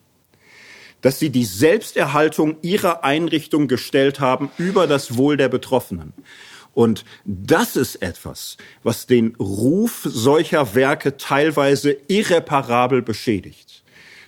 [1.01, 6.13] Dass sie die Selbsterhaltung ihrer Einrichtung gestellt haben über das Wohl der Betroffenen.
[6.73, 13.83] Und das ist etwas, was den Ruf solcher Werke teilweise irreparabel beschädigt.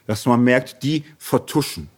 [0.08, 1.88] Dass man merkt, die vertuschen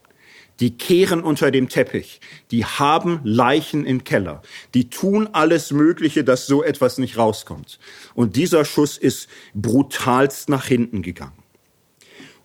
[0.61, 4.43] die kehren unter dem Teppich, die haben Leichen im Keller,
[4.75, 7.79] die tun alles Mögliche, dass so etwas nicht rauskommt.
[8.15, 11.43] Und dieser Schuss ist brutalst nach hinten gegangen.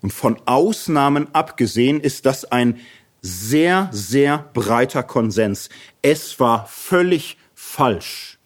[0.02, 2.80] Und von Ausnahmen abgesehen ist das ein
[3.22, 5.70] sehr, sehr breiter Konsens.
[6.02, 8.38] Es war völlig falsch,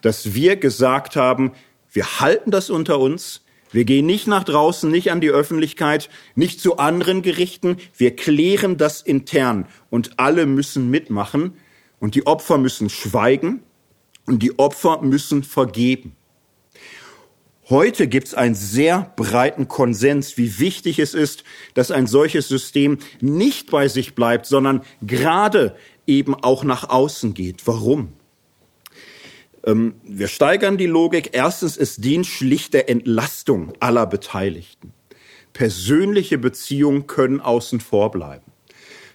[0.00, 1.52] dass wir gesagt haben,
[1.92, 3.42] wir halten das unter uns,
[3.76, 7.76] wir gehen nicht nach draußen, nicht an die Öffentlichkeit, nicht zu anderen Gerichten.
[7.94, 11.58] Wir klären das intern und alle müssen mitmachen
[12.00, 13.60] und die Opfer müssen schweigen
[14.24, 16.16] und die Opfer müssen vergeben.
[17.68, 22.96] Heute gibt es einen sehr breiten Konsens, wie wichtig es ist, dass ein solches System
[23.20, 27.66] nicht bei sich bleibt, sondern gerade eben auch nach außen geht.
[27.66, 28.14] Warum?
[29.66, 31.30] Ähm, wir steigern die Logik.
[31.32, 34.92] Erstens, es dient schlicht der Entlastung aller Beteiligten.
[35.52, 38.44] Persönliche Beziehungen können außen vor bleiben.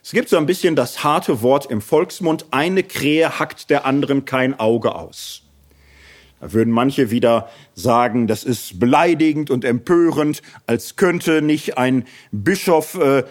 [0.03, 4.25] Es gibt so ein bisschen das harte Wort im Volksmund, eine Krähe hackt der anderen
[4.25, 5.43] kein Auge aus.
[6.39, 12.95] Da würden manche wieder sagen, das ist beleidigend und empörend, als könnte nicht ein Bischof
[12.95, 13.23] äh,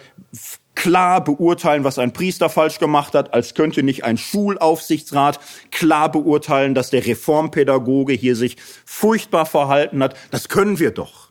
[0.75, 5.39] klar beurteilen, was ein Priester falsch gemacht hat, als könnte nicht ein Schulaufsichtsrat
[5.71, 10.15] klar beurteilen, dass der Reformpädagoge hier sich furchtbar verhalten hat.
[10.31, 11.29] Das können wir doch.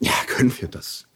[0.00, 1.08] Ja, können wir das.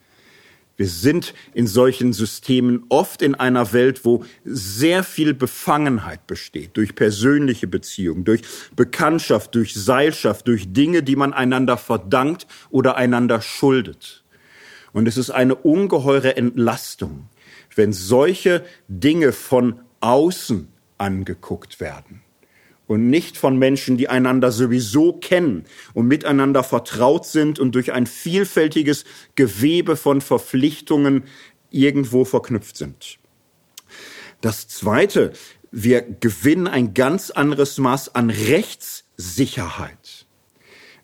[0.77, 6.95] Wir sind in solchen Systemen oft in einer Welt, wo sehr viel Befangenheit besteht, durch
[6.95, 8.43] persönliche Beziehungen, durch
[8.75, 14.22] Bekanntschaft, durch Seilschaft, durch Dinge, die man einander verdankt oder einander schuldet.
[14.93, 17.29] Und es ist eine ungeheure Entlastung,
[17.75, 22.23] wenn solche Dinge von außen angeguckt werden
[22.87, 28.07] und nicht von Menschen, die einander sowieso kennen und miteinander vertraut sind und durch ein
[28.07, 31.25] vielfältiges Gewebe von Verpflichtungen
[31.71, 33.19] irgendwo verknüpft sind.
[34.43, 35.33] Das Zweite,
[35.71, 40.27] wir gewinnen ein ganz anderes Maß an Rechtssicherheit,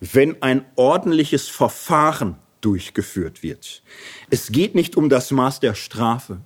[0.01, 3.83] wenn ein ordentliches Verfahren durchgeführt wird.
[4.31, 6.41] Es geht nicht um das Maß der Strafe.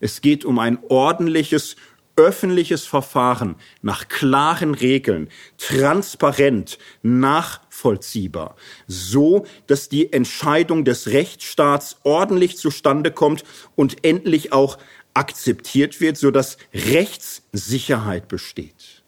[0.00, 1.76] Es geht um ein ordentliches,
[2.16, 13.10] öffentliches Verfahren nach klaren Regeln, transparent, nachvollziehbar, so dass die Entscheidung des Rechtsstaats ordentlich zustande
[13.10, 13.44] kommt
[13.76, 14.78] und endlich auch
[15.14, 19.02] akzeptiert wird, so dass Rechtssicherheit besteht.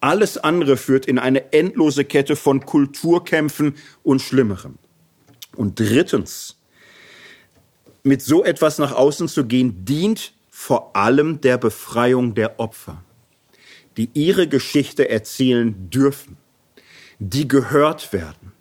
[0.00, 4.78] Alles andere führt in eine endlose Kette von Kulturkämpfen und Schlimmerem.
[5.58, 6.56] Und drittens,
[8.04, 13.02] mit so etwas nach außen zu gehen, dient vor allem der Befreiung der Opfer,
[13.96, 16.36] die ihre Geschichte erzählen dürfen,
[17.18, 18.52] die gehört werden,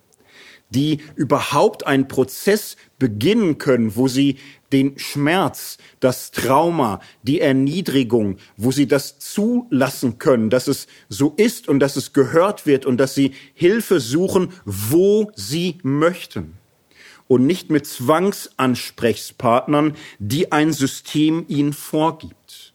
[0.71, 4.37] die überhaupt einen Prozess beginnen können, wo sie
[4.71, 11.67] den Schmerz, das Trauma, die Erniedrigung, wo sie das zulassen können, dass es so ist
[11.67, 16.57] und dass es gehört wird und dass sie Hilfe suchen, wo sie möchten
[17.27, 22.73] und nicht mit Zwangsansprechpartnern, die ein System ihnen vorgibt.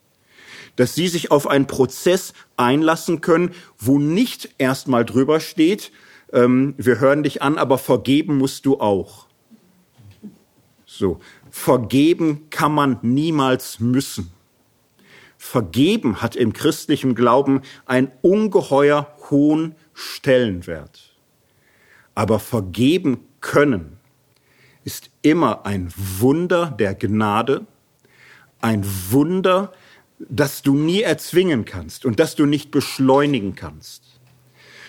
[0.76, 5.92] Dass sie sich auf einen Prozess einlassen können, wo nicht erstmal drüber steht,
[6.32, 9.26] ähm, wir hören dich an, aber vergeben musst du auch.
[10.86, 14.32] So, vergeben kann man niemals müssen.
[15.36, 21.08] Vergeben hat im christlichen Glauben einen ungeheuer hohen Stellenwert.
[22.14, 23.98] aber vergeben können
[25.22, 27.66] immer ein Wunder der Gnade,
[28.60, 29.72] ein Wunder,
[30.18, 34.20] das du nie erzwingen kannst und das du nicht beschleunigen kannst.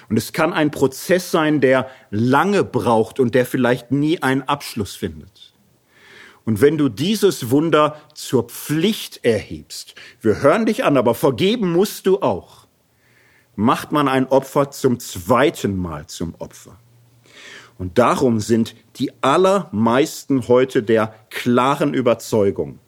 [0.09, 4.95] Und es kann ein Prozess sein, der lange braucht und der vielleicht nie einen Abschluss
[4.95, 5.53] findet.
[6.45, 12.05] Und wenn du dieses Wunder zur Pflicht erhebst, wir hören dich an, aber vergeben musst
[12.05, 12.67] du auch,
[13.55, 16.77] macht man ein Opfer zum zweiten Mal zum Opfer.
[17.77, 22.79] Und darum sind die allermeisten heute der klaren Überzeugung,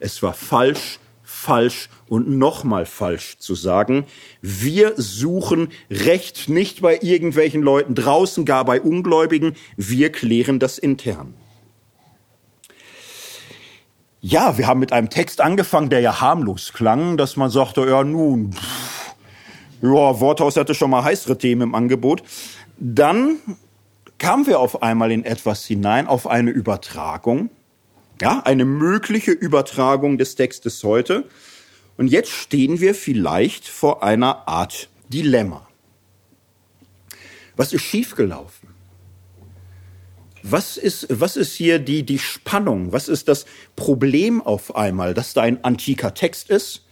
[0.00, 4.06] es war falsch, falsch und nochmal falsch zu sagen,
[4.40, 11.34] wir suchen Recht nicht bei irgendwelchen Leuten draußen, gar bei Ungläubigen, wir klären das intern.
[14.20, 18.02] Ja, wir haben mit einem Text angefangen, der ja harmlos klang, dass man sagte, ja
[18.02, 19.14] nun, pff,
[19.82, 22.22] ja, Worthaus hatte schon mal heißere Themen im Angebot.
[22.78, 23.36] Dann
[24.18, 27.50] kamen wir auf einmal in etwas hinein, auf eine Übertragung,
[28.20, 31.24] ja, eine mögliche Übertragung des Textes heute.
[31.96, 35.66] Und jetzt stehen wir vielleicht vor einer Art Dilemma.
[37.56, 38.68] Was ist schiefgelaufen?
[40.42, 42.92] Was ist, was ist hier die, die Spannung?
[42.92, 46.86] Was ist das Problem auf einmal, dass da ein antiker Text ist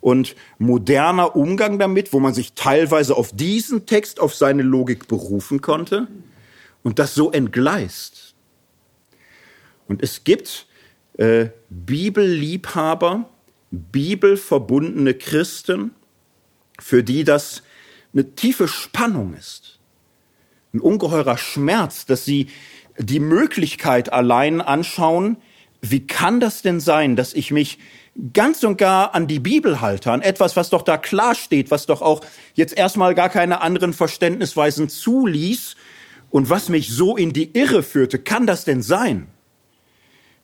[0.00, 5.60] und moderner Umgang damit, wo man sich teilweise auf diesen Text, auf seine Logik berufen
[5.62, 6.08] konnte
[6.82, 8.34] und das so entgleist?
[9.88, 10.66] Und es gibt
[11.18, 13.28] äh, Bibelliebhaber,
[13.70, 15.92] bibelverbundene Christen,
[16.78, 17.62] für die das
[18.12, 19.78] eine tiefe Spannung ist,
[20.72, 22.48] ein ungeheurer Schmerz, dass sie
[22.98, 25.36] die Möglichkeit allein anschauen,
[25.80, 27.78] wie kann das denn sein, dass ich mich
[28.32, 31.86] ganz und gar an die Bibel halte, an etwas, was doch da klar steht, was
[31.86, 32.20] doch auch
[32.54, 35.76] jetzt erstmal gar keine anderen Verständnisweisen zuließ
[36.30, 38.18] und was mich so in die Irre führte.
[38.18, 39.26] Kann das denn sein?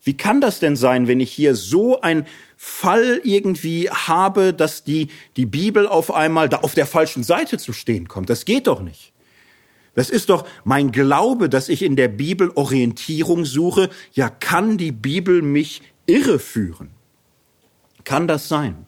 [0.02, 2.26] Wie kann das denn sein, wenn ich hier so ein
[2.56, 7.72] Fall irgendwie habe, dass die, die Bibel auf einmal da auf der falschen Seite zu
[7.72, 8.30] stehen kommt?
[8.30, 9.12] Das geht doch nicht.
[9.94, 13.88] Das ist doch mein Glaube, dass ich in der Bibel Orientierung suche.
[14.12, 16.90] Ja, kann die Bibel mich irreführen?
[18.04, 18.86] Kann das sein?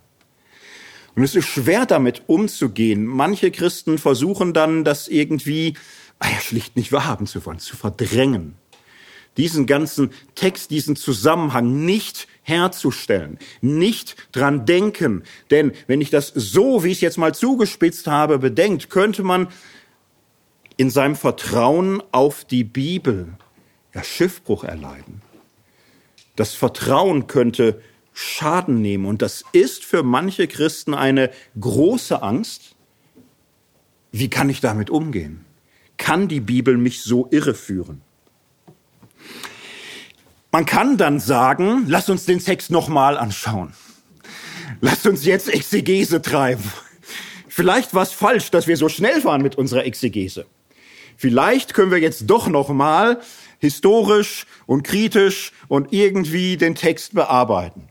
[1.17, 3.05] Und es ist schwer damit umzugehen.
[3.05, 5.75] Manche Christen versuchen dann, das irgendwie,
[6.23, 8.57] ja, schlicht nicht wahrhaben zu wollen, zu verdrängen
[9.39, 15.23] diesen ganzen Text, diesen Zusammenhang nicht herzustellen, nicht dran denken.
[15.51, 19.49] Denn wenn ich das so, wie ich es jetzt mal zugespitzt habe, bedenkt, könnte man
[20.77, 23.29] in seinem Vertrauen auf die Bibel
[23.95, 25.23] ja Schiffbruch erleiden.
[26.37, 27.81] Das Vertrauen könnte
[28.13, 29.07] Schaden nehmen.
[29.07, 32.75] Und das ist für manche Christen eine große Angst.
[34.11, 35.45] Wie kann ich damit umgehen?
[35.99, 38.01] Kann die Bibel mich so irreführen?
[40.51, 43.75] Man kann dann sagen, lass uns den Text nochmal anschauen.
[44.81, 46.65] Lasst uns jetzt Exegese treiben.
[47.49, 50.47] Vielleicht war es falsch, dass wir so schnell waren mit unserer Exegese.
[51.17, 53.21] Vielleicht können wir jetzt doch nochmal
[53.59, 57.89] historisch und kritisch und irgendwie den Text bearbeiten.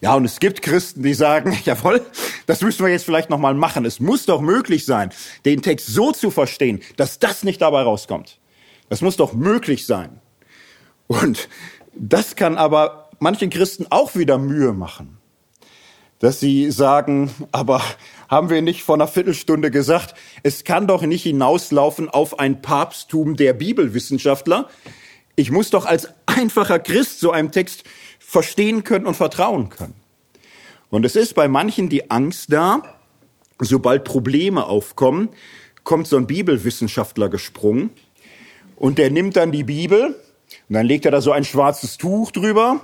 [0.00, 2.04] Ja, und es gibt Christen, die sagen, jawohl,
[2.46, 3.84] das müssen wir jetzt vielleicht nochmal machen.
[3.84, 5.10] Es muss doch möglich sein,
[5.44, 8.38] den Text so zu verstehen, dass das nicht dabei rauskommt.
[8.88, 10.20] Das muss doch möglich sein.
[11.06, 11.48] Und
[11.94, 15.18] das kann aber manchen Christen auch wieder Mühe machen,
[16.18, 17.82] dass sie sagen, aber
[18.28, 23.36] haben wir nicht vor einer Viertelstunde gesagt, es kann doch nicht hinauslaufen auf ein Papsttum
[23.36, 24.68] der Bibelwissenschaftler.
[25.36, 27.84] Ich muss doch als einfacher Christ so einem Text
[28.32, 29.92] verstehen können und vertrauen können.
[30.88, 32.80] Und es ist bei manchen die Angst da,
[33.60, 35.28] sobald Probleme aufkommen,
[35.84, 37.90] kommt so ein Bibelwissenschaftler gesprungen
[38.76, 40.16] und der nimmt dann die Bibel
[40.66, 42.80] und dann legt er da so ein schwarzes Tuch drüber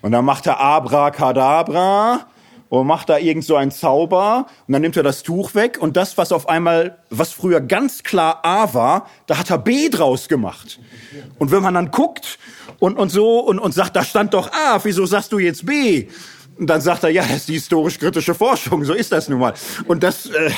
[0.00, 2.28] und dann macht er Abracadabra
[2.68, 5.96] und macht da irgend so einen Zauber und dann nimmt er das Tuch weg und
[5.96, 10.28] das, was auf einmal, was früher ganz klar A war, da hat er B draus
[10.28, 10.80] gemacht.
[11.38, 12.38] Und wenn man dann guckt
[12.78, 16.08] und, und so und, und sagt, da stand doch A, wieso sagst du jetzt B?
[16.58, 19.54] Und dann sagt er, ja, das ist die historisch-kritische Forschung, so ist das nun mal.
[19.86, 20.50] Und das äh,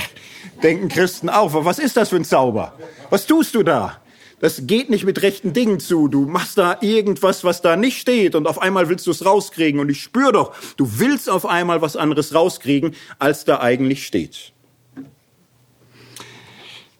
[0.62, 1.52] denken Christen auch.
[1.64, 2.74] Was ist das für ein Zauber?
[3.10, 3.98] Was tust du da?
[4.40, 6.06] Das geht nicht mit rechten Dingen zu.
[6.06, 9.80] Du machst da irgendwas, was da nicht steht und auf einmal willst du es rauskriegen.
[9.80, 14.52] Und ich spüre doch, du willst auf einmal was anderes rauskriegen, als da eigentlich steht.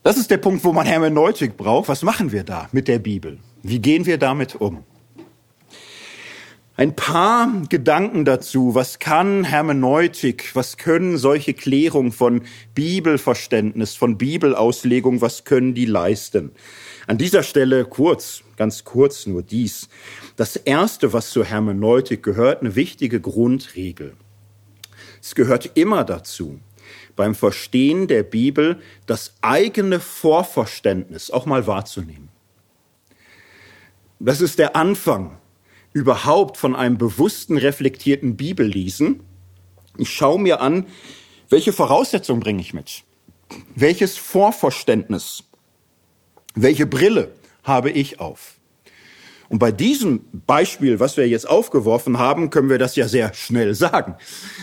[0.03, 1.89] Das ist der Punkt, wo man Hermeneutik braucht.
[1.89, 3.39] Was machen wir da mit der Bibel?
[3.63, 4.85] Wie gehen wir damit um?
[6.77, 8.75] Ein paar Gedanken dazu.
[8.75, 10.55] Was kann Hermeneutik?
[10.55, 12.43] Was können solche Klärungen von
[12.75, 16.53] Bibelverständnis, von Bibelauslegung, was können die leisten?
[17.09, 19.89] An dieser Stelle kurz, ganz kurz nur dies.
[20.37, 24.15] Das Erste, was zur Hermeneutik gehört, eine wichtige Grundregel.
[25.23, 26.61] Es gehört immer dazu,
[27.17, 32.29] beim Verstehen der Bibel das eigene Vorverständnis auch mal wahrzunehmen.
[34.21, 35.39] Das ist der Anfang
[35.95, 39.21] überhaupt von einem bewussten, reflektierten Bibellesen.
[39.97, 40.85] Ich schaue mir an,
[41.49, 43.05] welche Voraussetzungen bringe ich mit?
[43.75, 45.48] Welches Vorverständnis?
[46.63, 47.31] Welche Brille
[47.63, 48.55] habe ich auf?
[49.49, 53.75] Und bei diesem Beispiel, was wir jetzt aufgeworfen haben, können wir das ja sehr schnell
[53.75, 54.17] sagen.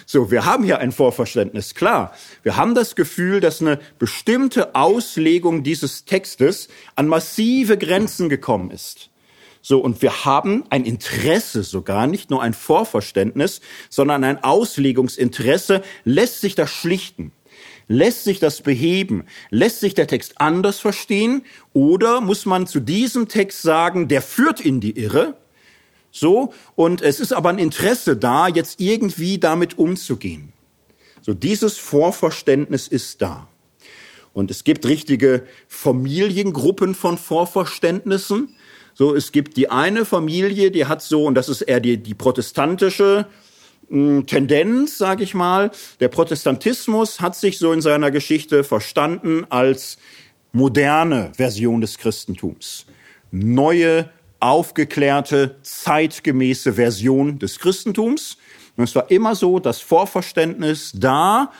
[0.05, 2.13] So, wir haben hier ein Vorverständnis, klar.
[2.43, 9.09] Wir haben das Gefühl, dass eine bestimmte Auslegung dieses Textes an massive Grenzen gekommen ist.
[9.61, 15.81] So, und wir haben ein Interesse sogar, nicht nur ein Vorverständnis, sondern ein Auslegungsinteresse.
[16.03, 17.31] Lässt sich das schlichten?
[17.87, 19.25] Lässt sich das beheben?
[19.49, 21.43] Lässt sich der Text anders verstehen?
[21.73, 25.37] Oder muss man zu diesem Text sagen, der führt in die Irre?
[26.11, 30.53] So, und es ist aber ein Interesse da, jetzt irgendwie damit umzugehen.
[31.21, 33.49] So, dieses Vorverständnis ist da.
[34.33, 38.55] Und es gibt richtige Familiengruppen von Vorverständnissen.
[38.93, 42.13] So, es gibt die eine Familie, die hat so, und das ist eher die, die
[42.13, 43.27] protestantische
[43.89, 45.71] Tendenz, sage ich mal.
[45.99, 49.97] Der Protestantismus hat sich so in seiner Geschichte verstanden als
[50.51, 52.85] moderne Version des Christentums.
[53.31, 54.09] Neue,
[54.39, 58.37] aufgeklärte, zeitgemäße Version des Christentums.
[58.77, 61.51] Und es war immer so, das Vorverständnis da,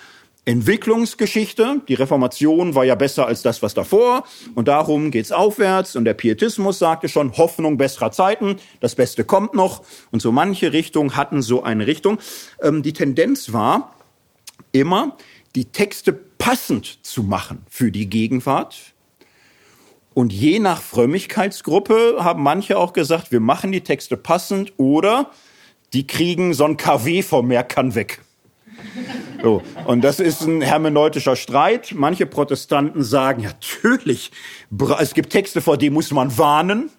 [0.46, 1.82] Entwicklungsgeschichte.
[1.88, 4.24] Die Reformation war ja besser als das, was davor.
[4.54, 5.96] Und darum geht's aufwärts.
[5.96, 8.58] Und der Pietismus sagte schon, Hoffnung besserer Zeiten.
[8.80, 9.84] Das Beste kommt noch.
[10.12, 12.20] Und so manche Richtungen hatten so eine Richtung.
[12.62, 13.96] Ähm, die Tendenz war
[14.72, 15.18] immer,
[15.56, 18.94] die Texte passend zu machen für die Gegenwart.
[20.14, 25.32] Und je nach Frömmigkeitsgruppe haben manche auch gesagt, wir machen die Texte passend oder
[25.94, 28.22] die kriegen so ein KW vom Meer kann weg.
[29.42, 29.62] So.
[29.86, 31.94] Und das ist ein hermeneutischer Streit.
[31.96, 34.32] Manche Protestanten sagen, ja, natürlich,
[35.00, 36.90] es gibt Texte, vor denen muss man warnen.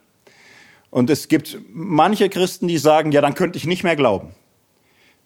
[0.91, 4.35] Und es gibt manche Christen, die sagen, ja, dann könnte ich nicht mehr glauben.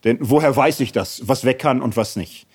[0.05, 2.47] Denn woher weiß ich das, was weg kann und was nicht?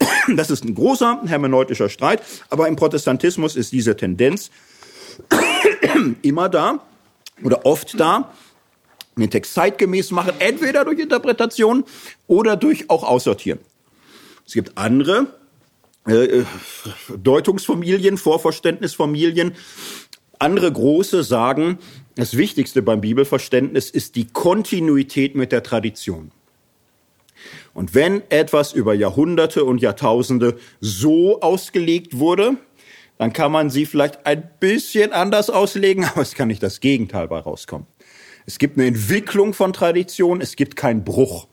[0.36, 4.50] Das ist ein großer hermeneutischer Streit, aber im Protestantismus ist diese Tendenz
[6.22, 6.80] immer da
[7.42, 8.32] oder oft da,
[9.22, 11.84] den Text zeitgemäß machen, entweder durch Interpretation
[12.26, 13.60] oder durch auch Aussortieren.
[14.46, 15.28] Es gibt andere
[16.06, 16.44] äh, äh,
[17.16, 19.54] Deutungsfamilien, Vorverständnisfamilien.
[20.38, 21.78] Andere große sagen,
[22.16, 26.30] das Wichtigste beim Bibelverständnis ist die Kontinuität mit der Tradition.
[27.72, 32.56] Und wenn etwas über Jahrhunderte und Jahrtausende so ausgelegt wurde,
[33.18, 37.28] dann kann man sie vielleicht ein bisschen anders auslegen, aber es kann nicht das Gegenteil
[37.28, 37.86] bei rauskommen.
[38.46, 41.48] Es gibt eine Entwicklung von Tradition, es gibt keinen Bruch.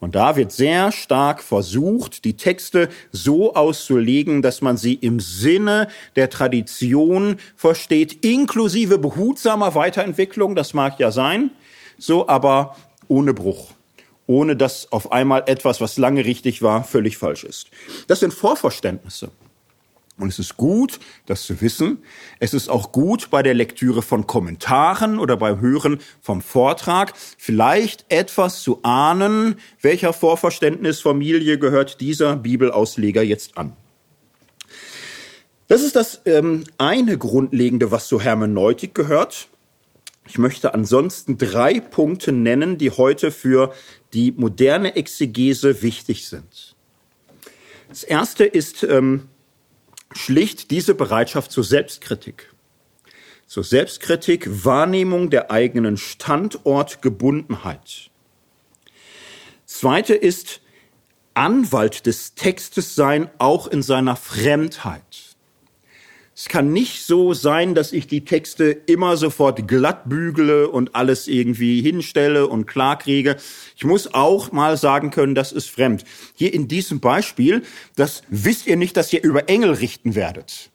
[0.00, 5.88] Und da wird sehr stark versucht, die Texte so auszulegen, dass man sie im Sinne
[6.14, 11.50] der Tradition versteht, inklusive behutsamer Weiterentwicklung, das mag ja sein,
[11.98, 12.76] so aber
[13.08, 13.72] ohne Bruch.
[14.26, 17.70] Ohne dass auf einmal etwas, was lange richtig war, völlig falsch ist.
[18.06, 19.30] Das sind Vorverständnisse.
[20.18, 21.98] Und es ist gut, das zu wissen.
[22.40, 28.04] Es ist auch gut bei der Lektüre von Kommentaren oder beim Hören vom Vortrag vielleicht
[28.08, 33.76] etwas zu ahnen, welcher Vorverständnisfamilie gehört dieser Bibelausleger jetzt an.
[35.68, 39.48] Das ist das ähm, eine Grundlegende, was zur Hermeneutik gehört.
[40.26, 43.72] Ich möchte ansonsten drei Punkte nennen, die heute für
[44.12, 46.74] die moderne Exegese wichtig sind.
[47.88, 49.28] Das erste ist ähm,
[50.12, 52.54] schlicht diese Bereitschaft zur Selbstkritik.
[53.46, 58.10] Zur Selbstkritik, Wahrnehmung der eigenen Standortgebundenheit.
[59.64, 60.60] Zweite ist
[61.34, 65.27] Anwalt des Textes sein, auch in seiner Fremdheit.
[66.40, 71.26] Es kann nicht so sein, dass ich die Texte immer sofort glatt bügele und alles
[71.26, 73.34] irgendwie hinstelle und klarkriege.
[73.76, 76.04] Ich muss auch mal sagen können, das ist fremd.
[76.36, 77.64] Hier in diesem Beispiel,
[77.96, 80.70] das wisst ihr nicht, dass ihr über Engel richten werdet.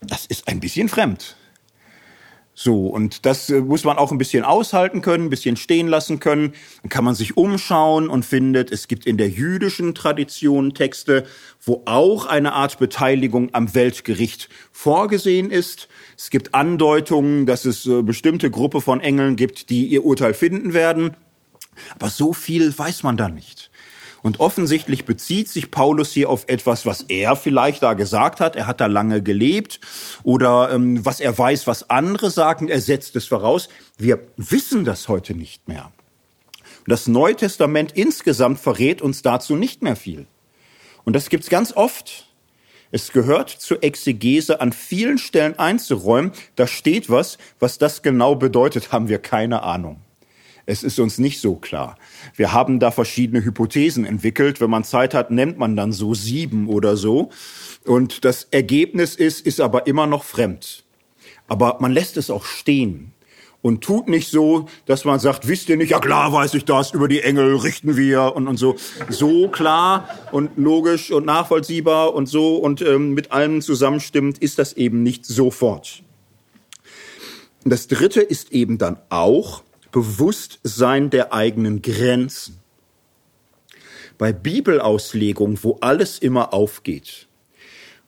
[0.00, 1.36] Das ist ein bisschen fremd.
[2.54, 6.20] So, und das äh, muss man auch ein bisschen aushalten können, ein bisschen stehen lassen
[6.20, 6.52] können.
[6.82, 11.24] Dann kann man sich umschauen und findet, es gibt in der jüdischen Tradition Texte,
[11.62, 15.88] wo auch eine Art Beteiligung am Weltgericht vorgesehen ist.
[16.18, 20.74] Es gibt Andeutungen, dass es äh, bestimmte Gruppe von Engeln gibt, die ihr Urteil finden
[20.74, 21.16] werden.
[21.94, 23.71] Aber so viel weiß man da nicht.
[24.22, 28.54] Und offensichtlich bezieht sich Paulus hier auf etwas, was er vielleicht da gesagt hat.
[28.54, 29.80] Er hat da lange gelebt
[30.22, 32.68] oder ähm, was er weiß, was andere sagen.
[32.68, 33.68] Er setzt es voraus.
[33.98, 35.90] Wir wissen das heute nicht mehr.
[36.86, 40.26] Das Neue Testament insgesamt verrät uns dazu nicht mehr viel.
[41.04, 42.28] Und das gibt's ganz oft.
[42.92, 46.32] Es gehört zur Exegese an vielen Stellen einzuräumen.
[46.56, 50.00] Da steht was, was das genau bedeutet, haben wir keine Ahnung.
[50.66, 51.96] Es ist uns nicht so klar.
[52.36, 54.60] Wir haben da verschiedene Hypothesen entwickelt.
[54.60, 57.30] Wenn man Zeit hat, nennt man dann so sieben oder so.
[57.84, 60.84] Und das Ergebnis ist, ist aber immer noch fremd.
[61.48, 63.12] Aber man lässt es auch stehen
[63.62, 66.92] und tut nicht so, dass man sagt, wisst ihr nicht, ja klar weiß ich das,
[66.92, 68.76] über die Engel richten wir und, und so.
[69.08, 74.74] So klar und logisch und nachvollziehbar und so und ähm, mit allem zusammenstimmt ist das
[74.74, 76.02] eben nicht sofort.
[77.64, 79.62] Das dritte ist eben dann auch
[79.92, 82.58] Bewusstsein der eigenen Grenzen.
[84.18, 87.28] Bei Bibelauslegung, wo alles immer aufgeht,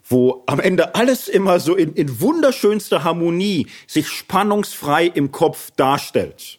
[0.07, 6.59] wo am Ende alles immer so in, in wunderschönster Harmonie sich spannungsfrei im Kopf darstellt.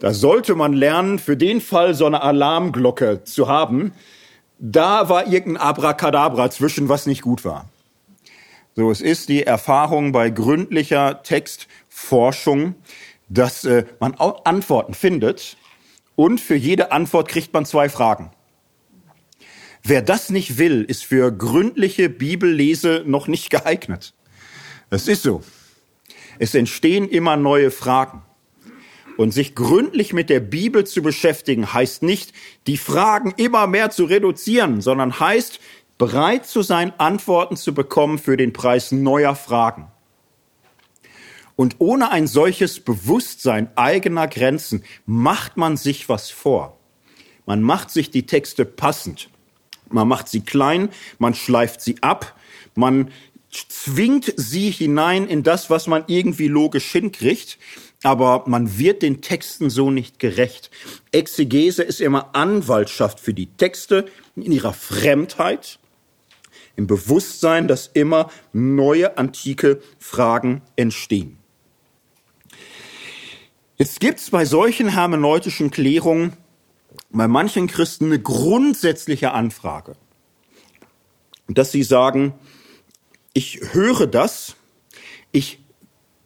[0.00, 3.92] Da sollte man lernen, für den Fall so eine Alarmglocke zu haben.
[4.58, 7.68] Da war irgendein Abracadabra zwischen, was nicht gut war.
[8.76, 12.76] So, es ist die Erfahrung bei gründlicher Textforschung,
[13.28, 15.56] dass äh, man Antworten findet
[16.16, 18.30] und für jede Antwort kriegt man zwei Fragen.
[19.82, 24.14] Wer das nicht will, ist für gründliche Bibellese noch nicht geeignet.
[24.90, 25.42] Das ist so.
[26.38, 28.22] Es entstehen immer neue Fragen.
[29.16, 32.32] Und sich gründlich mit der Bibel zu beschäftigen, heißt nicht,
[32.68, 35.58] die Fragen immer mehr zu reduzieren, sondern heißt,
[35.98, 39.90] bereit zu sein, Antworten zu bekommen für den Preis neuer Fragen.
[41.58, 46.78] Und ohne ein solches Bewusstsein eigener Grenzen macht man sich was vor.
[47.46, 49.28] Man macht sich die Texte passend.
[49.90, 50.88] Man macht sie klein,
[51.18, 52.38] man schleift sie ab,
[52.76, 53.10] man
[53.50, 57.58] zwingt sie hinein in das, was man irgendwie logisch hinkriegt,
[58.04, 60.70] aber man wird den Texten so nicht gerecht.
[61.10, 64.06] Exegese ist immer Anwaltschaft für die Texte
[64.36, 65.80] in ihrer Fremdheit,
[66.76, 71.37] im Bewusstsein, dass immer neue antike Fragen entstehen.
[73.80, 76.32] Jetzt gibt es bei solchen hermeneutischen Klärungen
[77.10, 79.94] bei manchen Christen eine grundsätzliche Anfrage,
[81.46, 82.34] dass sie sagen,
[83.34, 84.56] ich höre das,
[85.30, 85.60] ich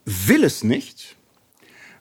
[0.06, 1.16] will es nicht,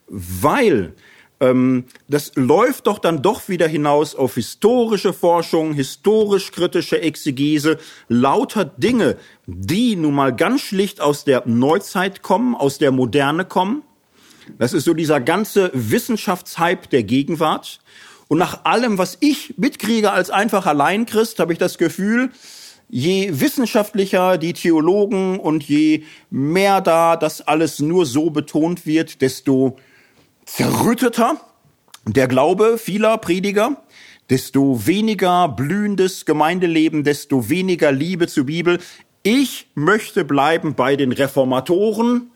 [0.06, 0.94] weil
[1.38, 7.76] ähm, das läuft doch dann doch wieder hinaus auf historische Forschung, historisch-kritische Exegese,
[8.08, 13.82] lauter Dinge, die nun mal ganz schlicht aus der Neuzeit kommen, aus der Moderne kommen
[14.58, 17.80] das ist so dieser ganze Wissenschaftshype der Gegenwart.
[18.28, 22.30] Und nach allem, was ich mitkriege als einfacher Laienkrist, habe ich das Gefühl,
[22.88, 29.76] je wissenschaftlicher die Theologen und je mehr da das alles nur so betont wird, desto
[30.44, 31.40] zerrütteter
[32.06, 33.82] der Glaube vieler Prediger,
[34.28, 38.78] desto weniger blühendes Gemeindeleben, desto weniger Liebe zur Bibel.
[39.22, 42.31] Ich möchte bleiben bei den Reformatoren,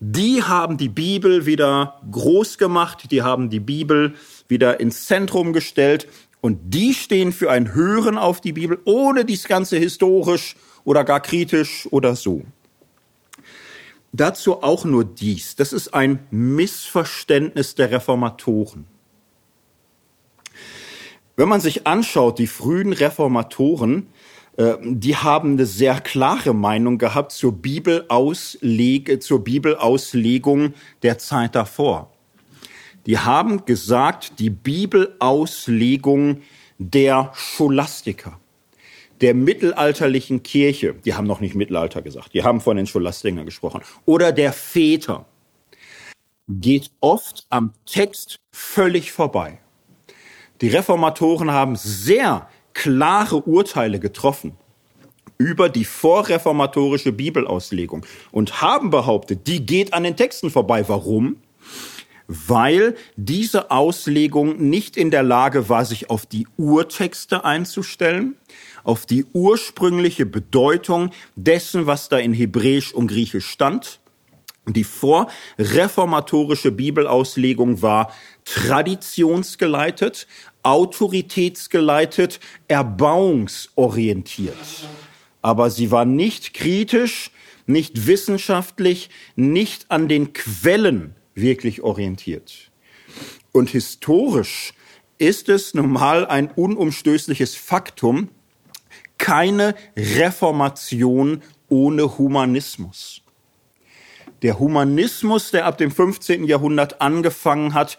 [0.00, 4.14] die haben die Bibel wieder groß gemacht, die haben die Bibel
[4.46, 6.08] wieder ins Zentrum gestellt
[6.40, 11.20] und die stehen für ein Hören auf die Bibel, ohne dies Ganze historisch oder gar
[11.20, 12.42] kritisch oder so.
[14.12, 15.56] Dazu auch nur dies.
[15.56, 18.86] Das ist ein Missverständnis der Reformatoren.
[21.36, 24.08] Wenn man sich anschaut, die frühen Reformatoren,
[24.58, 32.12] die haben eine sehr klare Meinung gehabt zur Bibelausleg zur Bibelauslegung der Zeit davor.
[33.06, 36.42] Die haben gesagt, die Bibelauslegung
[36.78, 38.40] der Scholastiker,
[39.20, 43.82] der mittelalterlichen Kirche, die haben noch nicht Mittelalter gesagt, die haben von den Scholastikern gesprochen,
[44.06, 45.24] oder der Väter,
[46.48, 49.60] geht oft am Text völlig vorbei.
[50.60, 52.48] Die Reformatoren haben sehr
[52.78, 54.56] klare Urteile getroffen
[55.36, 60.88] über die vorreformatorische Bibelauslegung und haben behauptet, die geht an den Texten vorbei.
[60.88, 61.36] Warum?
[62.28, 68.36] Weil diese Auslegung nicht in der Lage war, sich auf die Urtexte einzustellen,
[68.84, 73.98] auf die ursprüngliche Bedeutung dessen, was da in Hebräisch und Griechisch stand.
[74.68, 78.12] Die vorreformatorische Bibelauslegung war
[78.44, 80.26] traditionsgeleitet,
[80.62, 84.56] autoritätsgeleitet, erbauungsorientiert.
[85.42, 87.30] Aber sie war nicht kritisch,
[87.66, 92.70] nicht wissenschaftlich, nicht an den Quellen wirklich orientiert.
[93.52, 94.72] Und historisch
[95.18, 98.28] ist es nun mal ein unumstößliches Faktum,
[99.18, 103.22] keine Reformation ohne Humanismus.
[104.42, 106.44] Der Humanismus, der ab dem 15.
[106.44, 107.98] Jahrhundert angefangen hat,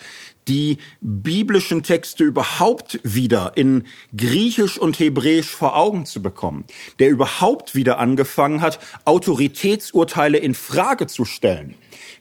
[0.50, 3.86] die biblischen Texte überhaupt wieder in
[4.18, 6.66] Griechisch und Hebräisch vor Augen zu bekommen,
[6.98, 11.76] der überhaupt wieder angefangen hat, Autoritätsurteile in Frage zu stellen,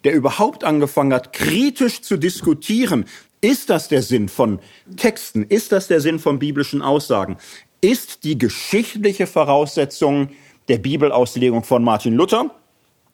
[0.05, 3.07] der überhaupt angefangen hat, kritisch zu diskutieren,
[3.41, 4.59] ist das der Sinn von
[4.97, 5.45] Texten?
[5.45, 7.39] Ist das der Sinn von biblischen Aussagen?
[7.81, 10.31] Ist die geschichtliche Voraussetzung
[10.69, 12.58] der Bibelauslegung von Martin Luther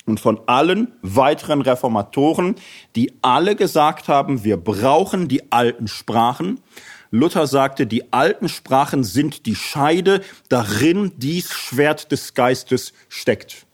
[0.07, 2.57] und von allen weiteren Reformatoren,
[2.95, 6.61] die alle gesagt haben, wir brauchen die alten Sprachen.
[7.11, 13.67] Luther sagte, die alten Sprachen sind die Scheide, darin dies Schwert des Geistes steckt.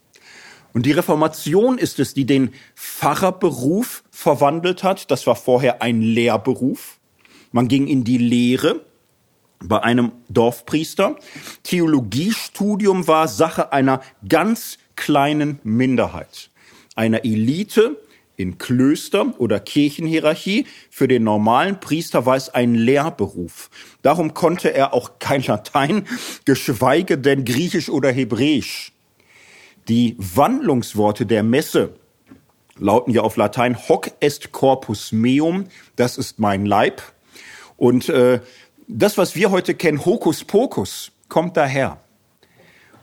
[0.73, 5.11] Und die Reformation ist es, die den Pfarrerberuf verwandelt hat.
[5.11, 6.99] Das war vorher ein Lehrberuf.
[7.51, 8.85] Man ging in die Lehre
[9.65, 11.17] bei einem Dorfpriester.
[11.65, 16.51] Theologiestudium war Sache einer ganz kleinen Minderheit,
[16.95, 17.97] einer Elite
[18.37, 20.67] in Klöster oder Kirchenhierarchie.
[20.91, 23.71] Für den normalen Priester war es ein Lehrberuf.
[24.03, 26.07] Darum konnte er auch kein Latein,
[26.45, 28.93] geschweige denn Griechisch oder Hebräisch.
[29.89, 31.95] Die Wandlungsworte der Messe
[32.79, 35.65] lauten ja auf Latein hoc est corpus meum,
[35.97, 37.03] das ist mein Leib.
[37.79, 38.41] Und äh,
[38.87, 41.99] das, was wir heute kennen, Hokus Pokus, kommt daher.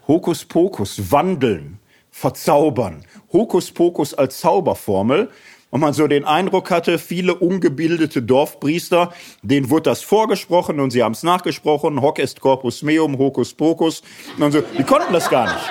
[0.08, 1.80] Hokus Pokus, wandeln,
[2.18, 3.06] verzaubern.
[3.32, 5.30] Hokuspokus als Zauberformel.
[5.70, 11.04] Und man so den Eindruck hatte, viele ungebildete Dorfpriester, denen wurde das vorgesprochen und sie
[11.04, 14.02] haben es nachgesprochen, hoc est corpus meum, Hokus Pokus.
[14.40, 15.70] Und so, die konnten das gar nicht.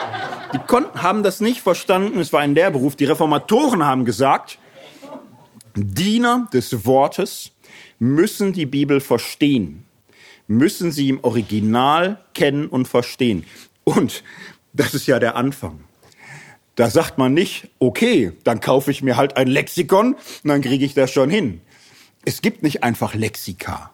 [0.53, 2.95] Die konnten, haben das nicht verstanden, es war ein Lehrberuf.
[2.95, 4.59] Die Reformatoren haben gesagt,
[5.75, 7.53] Diener des Wortes
[7.99, 9.87] müssen die Bibel verstehen,
[10.47, 13.45] müssen sie im Original kennen und verstehen.
[13.85, 14.23] Und
[14.75, 15.86] das ist ja der Anfang.
[16.77, 20.85] Da sagt man nicht, okay, dann kaufe ich mir halt ein Lexikon und dann kriege
[20.85, 21.61] ich das schon hin.
[22.25, 23.93] Es gibt nicht einfach Lexika.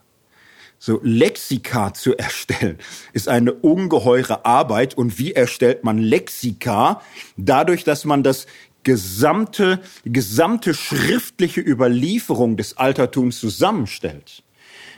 [0.79, 2.77] So Lexika zu erstellen
[3.13, 4.95] ist eine ungeheure Arbeit.
[4.99, 7.03] Und wie erstellt man Lexika?
[7.37, 8.47] Dadurch, dass man das
[8.83, 14.43] gesamte, gesamte schriftliche Überlieferung des Altertums zusammenstellt.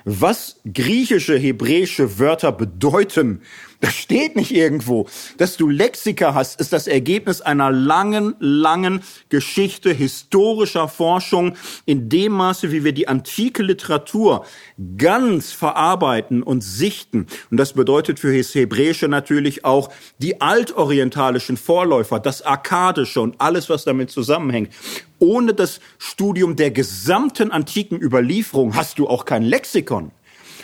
[0.06, 3.42] Was griechische, hebräische Wörter bedeuten,
[3.84, 5.06] das steht nicht irgendwo.
[5.36, 11.54] Dass du Lexika hast, ist das Ergebnis einer langen, langen Geschichte historischer Forschung
[11.84, 14.46] in dem Maße, wie wir die antike Literatur
[14.96, 17.26] ganz verarbeiten und sichten.
[17.50, 23.68] Und das bedeutet für das Hebräische natürlich auch die altorientalischen Vorläufer, das Akkadische und alles,
[23.68, 24.72] was damit zusammenhängt.
[25.18, 30.10] Ohne das Studium der gesamten antiken Überlieferung hast du auch kein Lexikon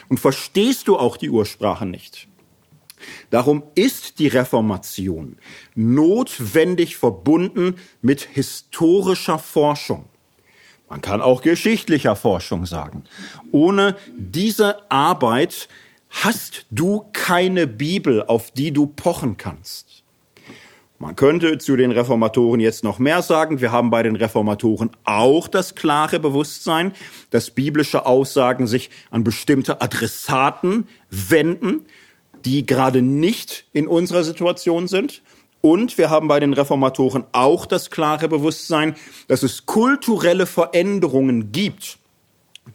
[0.08, 2.29] und verstehst du auch die Ursprache nicht.
[3.30, 5.36] Darum ist die Reformation
[5.74, 10.06] notwendig verbunden mit historischer Forschung.
[10.88, 13.04] Man kann auch geschichtlicher Forschung sagen.
[13.52, 15.68] Ohne diese Arbeit
[16.10, 20.00] hast du keine Bibel, auf die du pochen kannst.
[20.98, 23.62] Man könnte zu den Reformatoren jetzt noch mehr sagen.
[23.62, 26.92] Wir haben bei den Reformatoren auch das klare Bewusstsein,
[27.30, 31.86] dass biblische Aussagen sich an bestimmte Adressaten wenden
[32.44, 35.22] die gerade nicht in unserer Situation sind.
[35.60, 38.94] Und wir haben bei den Reformatoren auch das klare Bewusstsein,
[39.28, 41.98] dass es kulturelle Veränderungen gibt,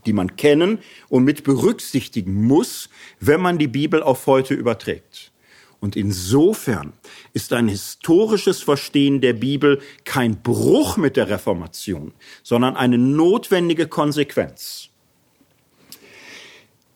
[0.06, 2.90] die man kennen und mit berücksichtigen muss,
[3.20, 5.32] wenn man die Bibel auf heute überträgt.
[5.80, 6.94] Und insofern
[7.34, 12.14] ist ein historisches Verstehen der Bibel kein Bruch mit der Reformation,
[12.44, 14.90] sondern eine notwendige Konsequenz.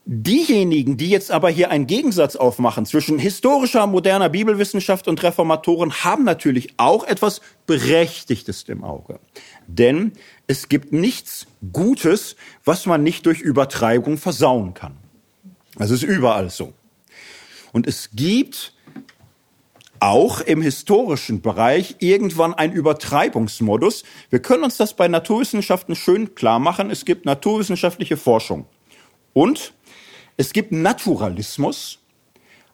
[0.06, 6.24] Diejenigen, die jetzt aber hier einen Gegensatz aufmachen zwischen historischer, moderner Bibelwissenschaft und Reformatoren, haben
[6.24, 9.20] natürlich auch etwas Berechtigtes im Auge.
[9.66, 10.12] Denn
[10.46, 14.96] es gibt nichts Gutes, was man nicht durch Übertreibung versauen kann.
[15.76, 16.72] Das ist überall so.
[17.72, 18.72] Und es gibt
[20.00, 24.02] auch im historischen Bereich irgendwann ein Übertreibungsmodus.
[24.30, 26.90] Wir können uns das bei Naturwissenschaften schön klar machen.
[26.90, 28.66] Es gibt naturwissenschaftliche Forschung.
[29.32, 29.74] Und
[30.40, 31.98] es gibt Naturalismus,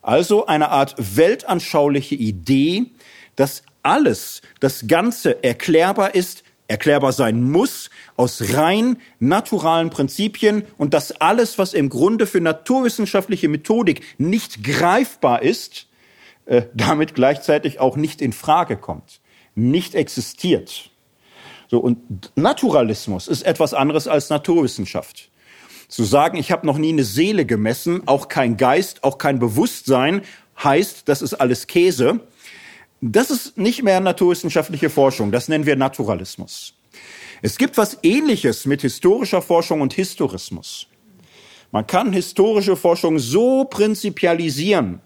[0.01, 2.93] also eine Art weltanschauliche Idee,
[3.35, 11.21] dass alles, das Ganze erklärbar ist, erklärbar sein muss aus rein naturalen Prinzipien und dass
[11.21, 15.89] alles, was im Grunde für naturwissenschaftliche Methodik nicht greifbar ist,
[16.45, 19.21] äh, damit gleichzeitig auch nicht in Frage kommt,
[19.57, 20.91] nicht existiert.
[21.67, 25.31] So und Naturalismus ist etwas anderes als Naturwissenschaft.
[25.89, 30.23] Zu sagen, ich habe noch nie eine Seele gemessen, auch kein Geist, auch kein Bewusstsein,
[30.63, 32.21] heißt, das ist alles Käse.
[33.01, 36.75] Das ist nicht mehr naturwissenschaftliche Forschung, das nennen wir Naturalismus.
[37.43, 40.87] Es gibt was Ähnliches mit historischer Forschung und Historismus.
[41.71, 45.01] Man kann historische Forschung so prinzipialisieren,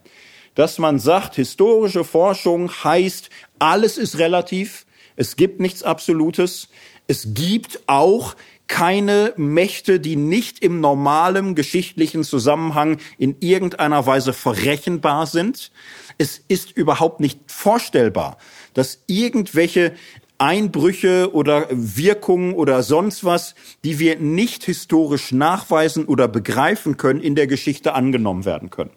[0.55, 6.69] dass man sagt, historische Forschung heißt, alles ist relativ, es gibt nichts Absolutes,
[7.09, 8.37] es gibt auch
[8.71, 15.73] keine Mächte, die nicht im normalen geschichtlichen Zusammenhang in irgendeiner Weise verrechenbar sind.
[16.19, 18.39] Es ist überhaupt nicht vorstellbar,
[18.73, 19.93] dass irgendwelche
[20.39, 27.35] Einbrüche oder Wirkungen oder sonst was, die wir nicht historisch nachweisen oder begreifen können, in
[27.35, 28.93] der Geschichte angenommen werden können.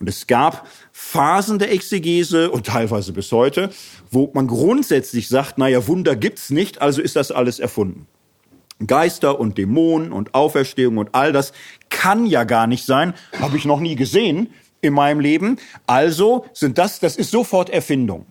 [0.00, 3.68] Und es gab Phasen der Exegese und teilweise bis heute,
[4.10, 8.08] wo man grundsätzlich sagt, naja, Wunder gibt's nicht, also ist das alles erfunden.
[8.86, 11.52] Geister und Dämonen und Auferstehung und all das
[11.90, 14.50] kann ja gar nicht sein, habe ich noch nie gesehen
[14.80, 15.58] in meinem Leben.
[15.86, 18.26] Also sind das, das ist sofort Erfindung.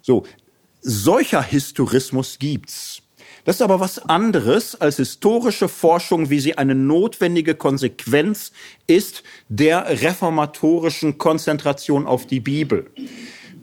[0.00, 0.24] So,
[0.80, 3.02] solcher Historismus gibt's.
[3.44, 8.52] Das ist aber was anderes als historische Forschung, wie sie eine notwendige Konsequenz
[8.86, 12.90] ist der reformatorischen Konzentration auf die Bibel.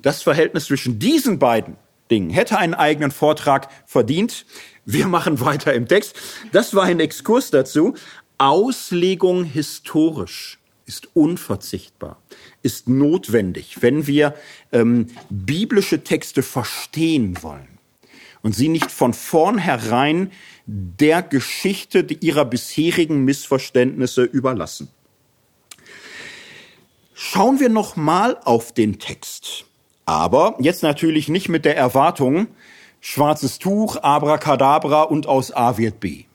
[0.02, 1.78] Das Verhältnis zwischen diesen beiden
[2.12, 4.46] Dingen hätte einen eigenen Vortrag verdient.
[4.86, 6.16] Wir machen weiter im Text.
[6.52, 7.96] Das war ein Exkurs dazu.
[8.38, 12.22] Auslegung historisch ist unverzichtbar,
[12.64, 14.34] ist notwendig, wenn wir
[14.72, 17.80] ähm, biblische Texte verstehen wollen
[18.42, 20.32] und sie nicht von vornherein
[20.66, 24.90] der Geschichte ihrer bisherigen Missverständnisse überlassen.
[27.14, 29.66] Schauen wir noch mal auf den Text.
[30.06, 32.48] Aber jetzt natürlich nicht mit der Erwartung,
[33.00, 36.26] schwarzes Tuch, Abracadabra und aus A wird B.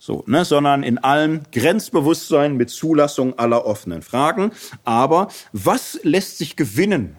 [0.00, 4.52] So, ne, sondern in allem Grenzbewusstsein mit Zulassung aller offenen Fragen.
[4.84, 7.16] Aber was lässt sich gewinnen?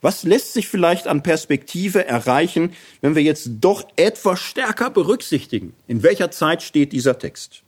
[0.00, 5.74] Was lässt sich vielleicht an Perspektive erreichen, wenn wir jetzt doch etwas stärker berücksichtigen?
[5.88, 7.62] In welcher Zeit steht dieser Text?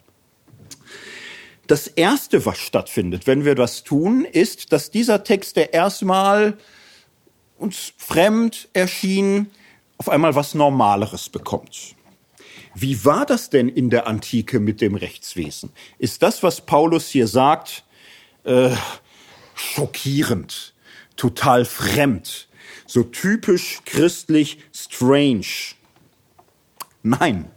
[1.66, 6.56] Das erste, was stattfindet, wenn wir das tun, ist, dass dieser Text, der erstmal
[7.56, 9.50] uns fremd erschien,
[10.00, 11.94] auf einmal was Normaleres bekommt.
[12.74, 15.72] Wie war das denn in der Antike mit dem Rechtswesen?
[15.98, 17.84] Ist das, was Paulus hier sagt,
[18.44, 18.70] äh,
[19.54, 20.72] schockierend,
[21.16, 22.48] total fremd,
[22.86, 25.74] so typisch christlich strange?
[27.02, 27.50] Nein,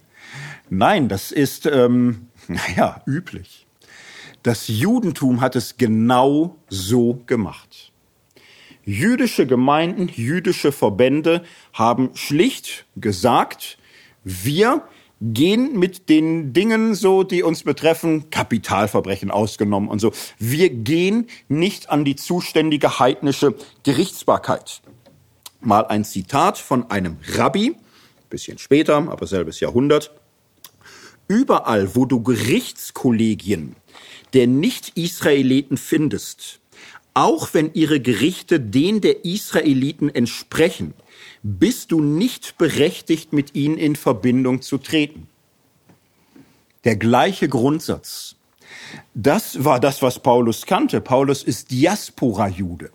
[0.70, 3.68] nein, das ist, ähm, naja, üblich.
[4.42, 7.93] Das Judentum hat es genau so gemacht.
[8.86, 13.78] Jüdische Gemeinden, jüdische Verbände haben schlicht gesagt,
[14.24, 14.84] wir
[15.22, 20.12] gehen mit den Dingen so, die uns betreffen, Kapitalverbrechen ausgenommen und so.
[20.38, 24.82] Wir gehen nicht an die zuständige heidnische Gerichtsbarkeit.
[25.62, 27.76] Mal ein Zitat von einem Rabbi,
[28.30, 30.12] bisschen später, aber selbes Jahrhundert.
[31.30, 33.78] Überall, wo du Gerichtskollegien
[34.34, 36.60] der Nicht-Israeliten findest,
[37.14, 40.94] auch wenn ihre Gerichte den der Israeliten entsprechen,
[41.44, 45.28] bist du nicht berechtigt, mit ihnen in Verbindung zu treten.
[46.84, 48.36] Der gleiche Grundsatz.
[49.14, 51.02] Das war das, was Paulus kannte.
[51.02, 52.92] Paulus ist Diaspora-Jude.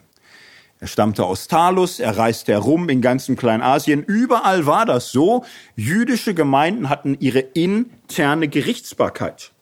[0.81, 4.05] Er stammte aus Talus, er reiste herum in ganzem Kleinasien.
[4.05, 5.45] Überall war das so.
[5.75, 9.53] Jüdische Gemeinden hatten ihre interne Gerichtsbarkeit.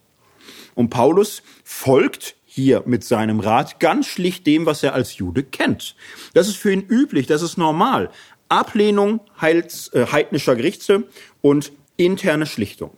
[0.75, 5.95] Und Paulus folgt hier mit seinem Rat ganz schlicht dem, was er als Jude kennt.
[6.33, 8.11] Das ist für ihn üblich, das ist normal.
[8.49, 11.05] Ablehnung heils, äh, heidnischer Gerichte
[11.43, 12.97] und interne Schlichtung.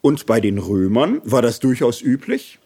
[0.00, 2.58] Und bei den Römern war das durchaus üblich,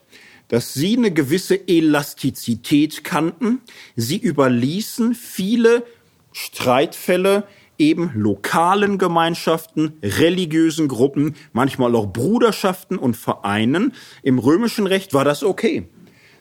[0.47, 3.61] dass sie eine gewisse Elastizität kannten.
[3.97, 5.83] Sie überließen viele
[6.31, 7.49] Streitfälle
[7.81, 13.95] eben lokalen Gemeinschaften, religiösen Gruppen, manchmal auch Bruderschaften und Vereinen.
[14.23, 15.89] Im römischen Recht war das okay,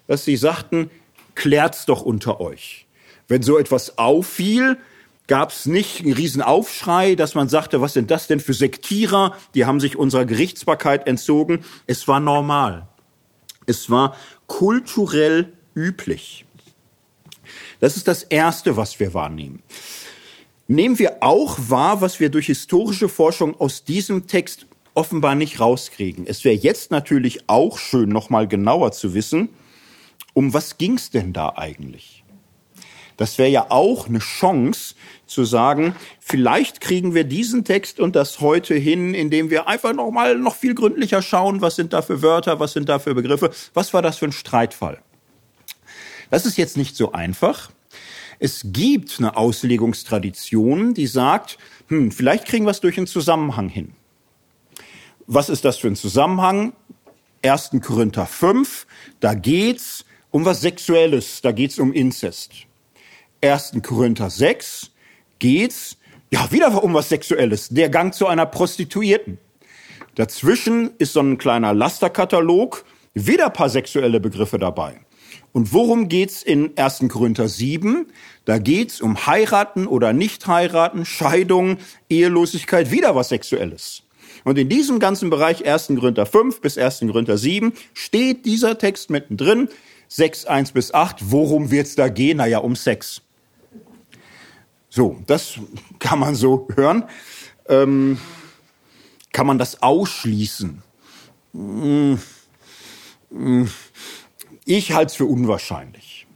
[0.05, 0.91] dass sie sagten,
[1.33, 2.85] klärt's doch unter euch.
[3.27, 4.77] Wenn so etwas auffiel,
[5.27, 9.35] gab es nicht einen riesen Aufschrei, dass man sagte, was sind das denn für Sektierer,
[9.55, 11.63] die haben sich unserer Gerichtsbarkeit entzogen.
[11.87, 12.87] Es war normal.
[13.65, 14.15] Es war
[14.47, 16.45] kulturell üblich.
[17.79, 19.63] Das ist das Erste, was wir wahrnehmen
[20.69, 26.25] nehmen wir auch wahr, was wir durch historische Forschung aus diesem Text offenbar nicht rauskriegen.
[26.27, 29.49] Es wäre jetzt natürlich auch schön, noch mal genauer zu wissen,
[30.33, 32.23] um was ging es denn da eigentlich?
[33.17, 34.95] Das wäre ja auch eine Chance
[35.25, 40.11] zu sagen, vielleicht kriegen wir diesen Text und das heute hin, indem wir einfach noch
[40.11, 43.49] mal noch viel gründlicher schauen, was sind da für Wörter, was sind da für Begriffe,
[43.73, 45.01] was war das für ein Streitfall.
[46.29, 47.71] Das ist jetzt nicht so einfach.
[48.39, 51.57] Es gibt eine Auslegungstradition, die sagt,
[51.89, 53.93] hm, vielleicht kriegen wir es durch einen Zusammenhang hin.
[55.27, 56.73] Was ist das für ein Zusammenhang?
[57.43, 57.71] 1.
[57.81, 58.87] Korinther 5,
[59.19, 62.51] da geht's um was Sexuelles, da geht's um Inzest.
[63.41, 63.73] 1.
[63.83, 64.91] Korinther 6
[65.39, 65.97] geht's
[66.31, 69.37] ja wieder um was Sexuelles, der Gang zu einer Prostituierten.
[70.15, 72.83] Dazwischen ist so ein kleiner Lasterkatalog,
[73.13, 74.99] wieder paar sexuelle Begriffe dabei.
[75.51, 77.05] Und worum geht's in 1.
[77.09, 78.07] Korinther 7?
[78.45, 81.77] Da geht's um heiraten oder nicht heiraten, Scheidung,
[82.09, 84.03] Ehelosigkeit, wieder was Sexuelles.
[84.43, 85.87] Und in diesem ganzen Bereich 1.
[85.87, 86.99] Korinther 5 bis 1.
[86.99, 89.69] Korinther 7 steht dieser Text mittendrin.
[90.07, 91.31] 6, 1 bis 8.
[91.31, 92.37] Worum wird's da gehen?
[92.37, 93.21] Naja, um Sex.
[94.89, 95.59] So, das
[95.99, 97.05] kann man so hören.
[97.67, 98.17] Ähm,
[99.31, 100.81] kann man das ausschließen?
[101.53, 102.19] Hm,
[103.31, 103.69] hm,
[104.69, 106.27] ich halte es für unwahrscheinlich.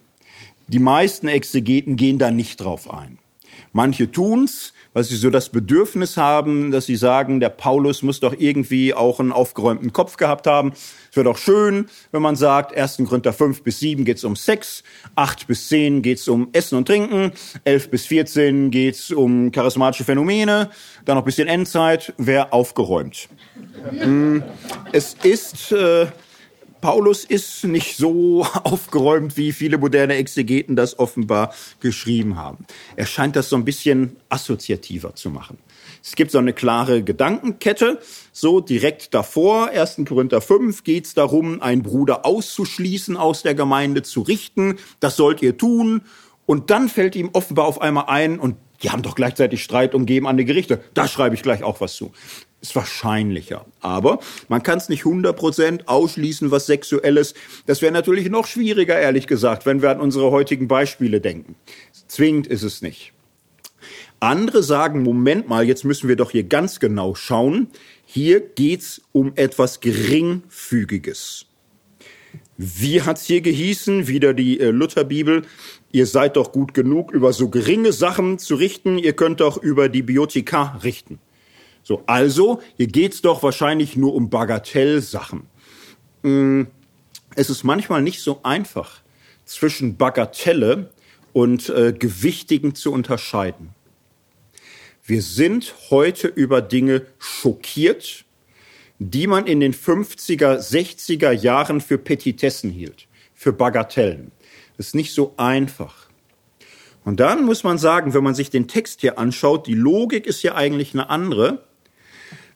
[0.68, 3.20] Die meisten Exegeten gehen da nicht drauf ein.
[3.74, 8.34] Manche tun's, weil sie so das Bedürfnis haben, dass sie sagen, der Paulus muss doch
[8.36, 10.74] irgendwie auch einen aufgeräumten Kopf gehabt haben.
[11.12, 13.04] Es wäre doch schön, wenn man sagt, 1.
[13.08, 14.82] Korinther 5 bis 7 geht's um Sex,
[15.16, 17.34] 8 bis 10 geht's um Essen und Trinken,
[17.66, 20.72] 11 bis 14 geht's um charismatische Phänomene,
[21.06, 23.30] dann noch ein bisschen Endzeit, wäre aufgeräumt.
[23.92, 24.42] Hm,
[24.92, 25.72] es ist...
[25.72, 26.08] Äh,
[26.84, 32.66] Paulus ist nicht so aufgeräumt, wie viele moderne Exegeten das offenbar geschrieben haben.
[32.98, 35.60] Er scheint das so ein bisschen assoziativer zu machen.
[36.04, 38.00] Es gibt so eine klare Gedankenkette.
[38.34, 40.02] So direkt davor, 1.
[40.06, 44.76] Korinther 5, geht es darum, einen Bruder auszuschließen, aus der Gemeinde zu richten.
[45.00, 46.02] Das sollt ihr tun.
[46.46, 50.28] Und dann fällt ihm offenbar auf einmal ein, und die haben doch gleichzeitig Streit umgeben
[50.28, 50.84] an die Gerichte.
[50.94, 52.12] Da schreibe ich gleich auch was zu
[52.64, 53.66] ist wahrscheinlicher.
[53.82, 57.36] Aber man kann es nicht 100% ausschließen, was Sexuelles.
[57.66, 61.56] Das wäre natürlich noch schwieriger, ehrlich gesagt, wenn wir an unsere heutigen Beispiele denken.
[62.08, 63.12] Zwingend ist es nicht.
[64.22, 67.68] Andere sagen, Moment mal, jetzt müssen wir doch hier ganz genau schauen.
[68.06, 71.48] Hier geht's um etwas Geringfügiges.
[72.56, 74.08] Wie hat's hier gehießen?
[74.08, 75.42] Wieder die äh, Lutherbibel.
[75.92, 78.98] Ihr seid doch gut genug, über so geringe Sachen zu richten.
[78.98, 81.20] Ihr könnt doch über die Biotika richten.
[81.84, 85.44] So, also, hier geht's doch wahrscheinlich nur um Bagatellsachen.
[86.24, 86.64] Mm,
[87.36, 89.02] es ist manchmal nicht so einfach,
[89.46, 90.92] zwischen Bagatelle
[91.34, 93.70] und äh, Gewichtigen zu unterscheiden.
[95.04, 98.24] Wir sind heute über Dinge schockiert,
[99.00, 104.32] die man in den 50er, 60er Jahren für Petitessen hielt, für Bagatellen.
[104.78, 106.08] Das ist nicht so einfach.
[107.04, 110.42] Und dann muss man sagen, wenn man sich den Text hier anschaut, die Logik ist
[110.42, 111.64] ja eigentlich eine andere.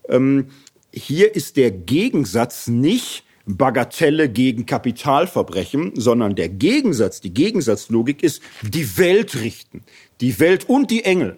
[0.10, 0.50] Ähm,
[0.94, 8.98] hier ist der Gegensatz nicht Bagatelle gegen Kapitalverbrechen, sondern der Gegensatz, die Gegensatzlogik ist die
[8.98, 9.84] Welt richten,
[10.20, 11.38] die Welt und die Engel.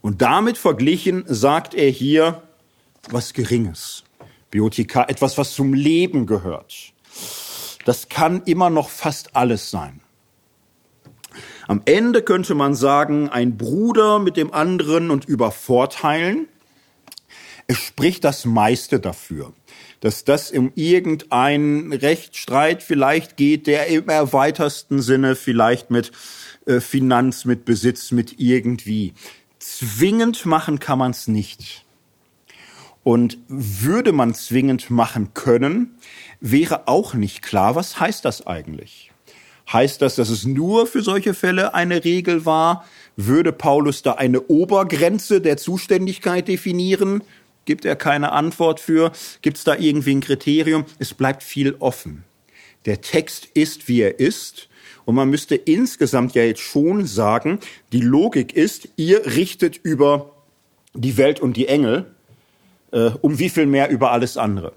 [0.00, 2.42] Und damit verglichen sagt er hier
[3.10, 4.04] was Geringes.
[4.50, 6.94] Biotika, etwas, was zum Leben gehört.
[7.84, 10.00] Das kann immer noch fast alles sein.
[11.66, 16.48] Am Ende könnte man sagen, ein Bruder mit dem anderen und übervorteilen.
[17.70, 19.52] Es spricht das meiste dafür,
[20.00, 26.10] dass das um irgendeinen Rechtsstreit vielleicht geht, der im erweitersten Sinne vielleicht mit
[26.64, 29.12] äh, Finanz, mit Besitz, mit irgendwie.
[29.58, 31.84] Zwingend machen kann man es nicht.
[33.04, 35.98] Und würde man zwingend machen können,
[36.40, 39.12] wäre auch nicht klar, was heißt das eigentlich?
[39.70, 42.86] Heißt das, dass es nur für solche Fälle eine Regel war?
[43.16, 47.22] Würde Paulus da eine Obergrenze der Zuständigkeit definieren?
[47.68, 49.12] Gibt er keine Antwort für?
[49.42, 50.86] Gibt es da irgendwie ein Kriterium?
[50.98, 52.24] Es bleibt viel offen.
[52.86, 54.70] Der Text ist, wie er ist.
[55.04, 57.58] Und man müsste insgesamt ja jetzt schon sagen,
[57.92, 60.30] die Logik ist, ihr richtet über
[60.94, 62.06] die Welt und die Engel,
[62.90, 64.72] äh, um wie viel mehr über alles andere.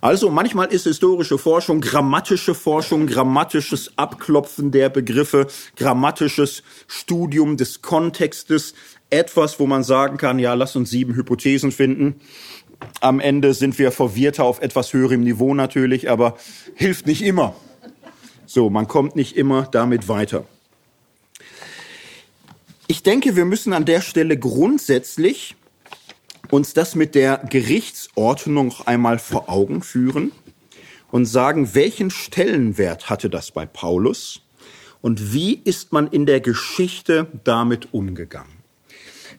[0.00, 8.74] Also manchmal ist historische Forschung grammatische Forschung, grammatisches Abklopfen der Begriffe, grammatisches Studium des Kontextes,
[9.10, 12.20] etwas, wo man sagen kann, ja, lass uns sieben Hypothesen finden.
[13.00, 16.36] Am Ende sind wir verwirrter auf etwas höherem Niveau natürlich, aber
[16.74, 17.54] hilft nicht immer.
[18.46, 20.44] So, man kommt nicht immer damit weiter.
[22.86, 25.56] Ich denke, wir müssen an der Stelle grundsätzlich
[26.50, 30.30] uns das mit der Gerichtsordnung einmal vor Augen führen
[31.10, 34.42] und sagen, welchen Stellenwert hatte das bei Paulus?
[35.06, 38.55] und wie ist man in der Geschichte damit umgegangen.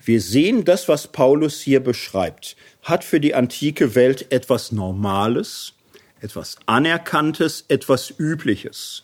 [0.07, 5.73] Wir sehen, das, was Paulus hier beschreibt, hat für die antike Welt etwas Normales,
[6.21, 9.03] etwas Anerkanntes, etwas Übliches.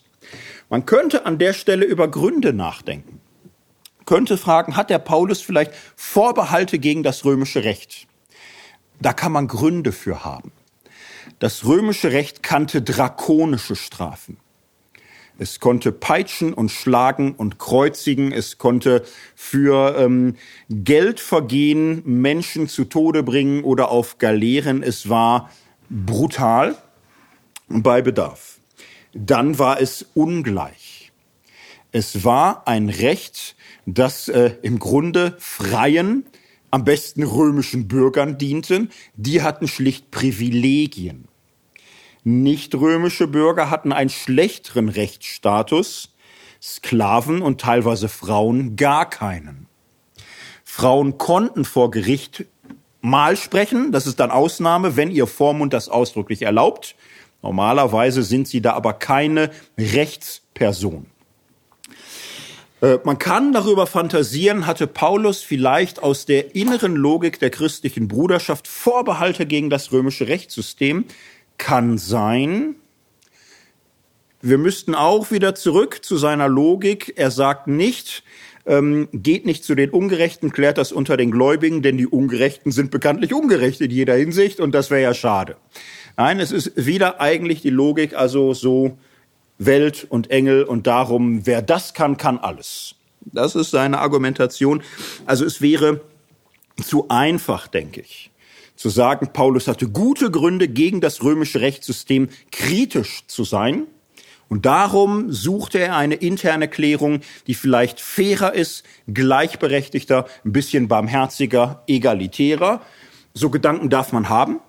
[0.70, 3.20] Man könnte an der Stelle über Gründe nachdenken.
[4.06, 8.08] Könnte fragen, hat der Paulus vielleicht Vorbehalte gegen das römische Recht?
[9.02, 10.54] Da kann man Gründe für haben.
[11.40, 14.38] Das römische Recht kannte drakonische Strafen.
[15.40, 18.32] Es konnte peitschen und schlagen und kreuzigen.
[18.32, 19.04] Es konnte
[19.36, 20.36] für ähm,
[20.70, 24.84] Geldvergehen Menschen zu Tode bringen oder auf Galeeren.
[24.84, 25.50] Es war
[25.90, 26.76] brutal
[27.68, 28.60] bei Bedarf.
[29.14, 31.12] Dann war es ungleich.
[31.92, 33.56] Es war ein Recht,
[33.86, 36.26] das äh, im Grunde freien,
[36.72, 38.90] am besten römischen Bürgern dienten.
[39.16, 41.28] Die hatten schlicht Privilegien.
[42.24, 46.16] Nicht-römische Bürger hatten einen schlechteren Rechtsstatus,
[46.62, 49.68] Sklaven und teilweise Frauen gar keinen.
[50.64, 52.46] Frauen konnten vor Gericht
[53.02, 56.96] mal sprechen, das ist dann Ausnahme, wenn ihr Vormund das ausdrücklich erlaubt.
[57.42, 61.06] Normalerweise sind sie da aber keine Rechtsperson.
[62.82, 68.68] Äh, man kann darüber fantasieren, hatte Paulus vielleicht aus der inneren Logik der christlichen Bruderschaft
[68.68, 71.06] Vorbehalte gegen das römische Rechtssystem,
[71.64, 72.76] kann sein.
[74.42, 77.14] Wir müssten auch wieder zurück zu seiner Logik.
[77.16, 78.26] Er sagt nicht,
[78.66, 82.92] ähm, geht nicht zu den Ungerechten, klärt das unter den Gläubigen, denn die Ungerechten sind
[82.92, 85.56] bekanntlich ungerecht in jeder Hinsicht und das wäre ja schade.
[86.18, 88.98] Nein, es ist wieder eigentlich die Logik, also so
[89.58, 92.96] Welt und Engel und darum, wer das kann, kann alles.
[93.22, 94.84] Das ist seine Argumentation.
[95.26, 96.02] Also es wäre
[96.84, 98.33] zu einfach, denke ich
[98.84, 103.88] zu sagen, Paulus hatte gute Gründe, gegen das römische Rechtssystem kritisch zu sein.
[104.50, 111.82] Und darum suchte er eine interne Klärung, die vielleicht fairer ist, gleichberechtigter, ein bisschen barmherziger,
[111.88, 112.82] egalitärer.
[113.34, 114.60] So Gedanken darf man haben.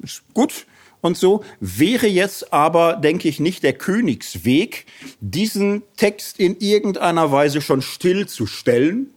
[0.00, 0.66] Ist gut.
[1.00, 4.86] Und so wäre jetzt aber, denke ich, nicht der Königsweg,
[5.20, 9.14] diesen Text in irgendeiner Weise schon stillzustellen,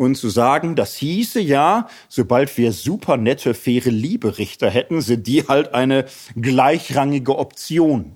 [0.00, 5.46] und zu sagen, das hieße ja, sobald wir super nette, faire Lieberichter hätten, sind die
[5.46, 6.06] halt eine
[6.40, 8.12] gleichrangige Option.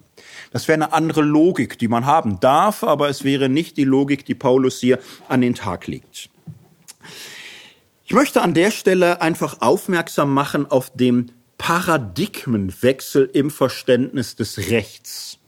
[0.50, 4.24] Das wäre eine andere Logik, die man haben darf, aber es wäre nicht die Logik,
[4.24, 6.30] die Paulus hier an den Tag legt.
[8.06, 15.38] Ich möchte an der Stelle einfach aufmerksam machen auf den Paradigmenwechsel im Verständnis des Rechts.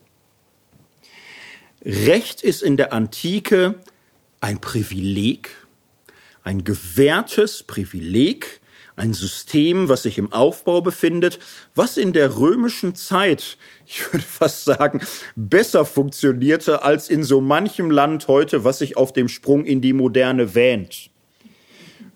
[1.83, 3.77] Recht ist in der Antike
[4.43, 5.66] ein Privileg,
[6.47, 8.61] ein gewährtes Privileg,
[8.95, 11.41] ein System, was sich im Aufbau befindet,
[11.75, 15.01] was in der römischen Zeit, ich würde fast sagen,
[15.35, 19.93] besser funktionierte als in so manchem Land heute, was sich auf dem Sprung in die
[19.93, 21.11] Moderne wähnt.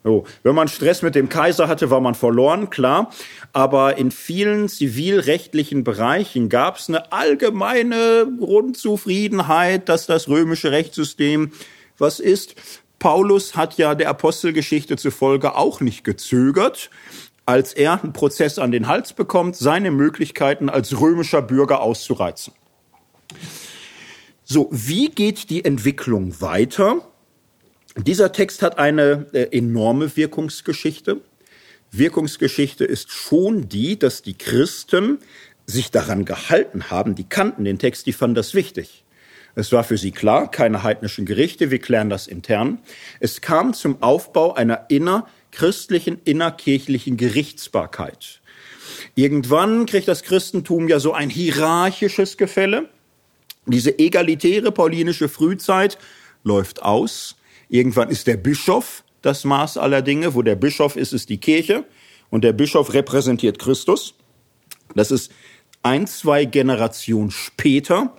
[0.05, 3.13] So, wenn man Stress mit dem Kaiser hatte, war man verloren, klar.
[3.53, 11.51] Aber in vielen zivilrechtlichen Bereichen gab es eine allgemeine Grundzufriedenheit, dass das römische Rechtssystem
[11.99, 12.55] was ist.
[13.01, 16.91] Paulus hat ja der Apostelgeschichte zufolge auch nicht gezögert,
[17.47, 22.53] als er einen Prozess an den Hals bekommt, seine Möglichkeiten als römischer Bürger auszureizen.
[24.45, 27.01] So, wie geht die Entwicklung weiter?
[27.97, 31.21] Dieser Text hat eine äh, enorme Wirkungsgeschichte.
[31.91, 35.19] Wirkungsgeschichte ist schon die, dass die Christen
[35.67, 39.00] sich daran gehalten haben, die kannten den Text, die fanden das wichtig.
[39.55, 42.79] Es war für sie klar, keine heidnischen Gerichte, wir klären das intern.
[43.19, 48.41] Es kam zum Aufbau einer innerchristlichen, innerkirchlichen Gerichtsbarkeit.
[49.15, 52.89] Irgendwann kriegt das Christentum ja so ein hierarchisches Gefälle.
[53.67, 55.99] Diese egalitäre paulinische Frühzeit
[56.45, 57.37] läuft aus.
[57.69, 60.35] Irgendwann ist der Bischof das Maß aller Dinge.
[60.35, 61.85] Wo der Bischof ist, ist die Kirche.
[62.31, 64.15] Und der Bischof repräsentiert Christus.
[64.95, 65.33] Das ist
[65.83, 68.17] ein, zwei Generationen später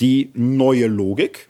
[0.00, 1.48] die neue Logik.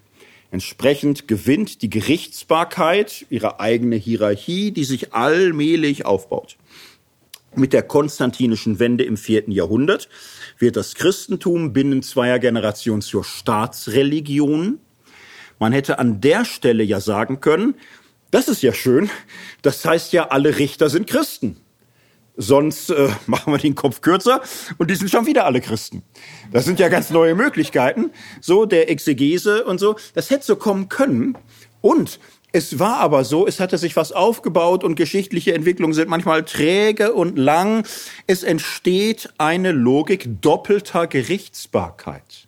[0.51, 6.57] Entsprechend gewinnt die Gerichtsbarkeit ihre eigene Hierarchie, die sich allmählich aufbaut.
[7.55, 10.09] Mit der konstantinischen Wende im vierten Jahrhundert
[10.59, 14.79] wird das Christentum binnen zweier Generationen zur Staatsreligion.
[15.59, 17.75] Man hätte an der Stelle ja sagen können,
[18.31, 19.11] das ist ja schön,
[19.63, 21.57] das heißt ja, alle Richter sind Christen.
[22.41, 24.41] Sonst äh, machen wir den Kopf kürzer
[24.79, 26.03] und die sind schon wieder alle Christen.
[26.53, 29.97] Das sind ja ganz neue Möglichkeiten, so der Exegese und so.
[30.15, 31.37] Das hätte so kommen können.
[31.81, 32.21] Und
[32.53, 37.13] es war aber so, es hatte sich was aufgebaut und geschichtliche Entwicklungen sind manchmal träge
[37.13, 37.85] und lang.
[38.27, 42.47] Es entsteht eine Logik doppelter Gerichtsbarkeit.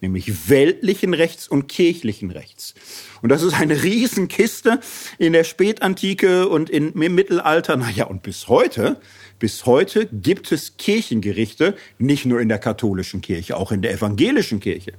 [0.00, 2.74] nämlich weltlichen Rechts und kirchlichen Rechts.
[3.20, 4.78] Und das ist eine Riesenkiste
[5.18, 7.76] in der Spätantike und im Mittelalter.
[7.76, 9.00] Naja, und bis heute,
[9.38, 14.60] bis heute gibt es Kirchengerichte, nicht nur in der katholischen Kirche, auch in der evangelischen
[14.60, 14.92] Kirche.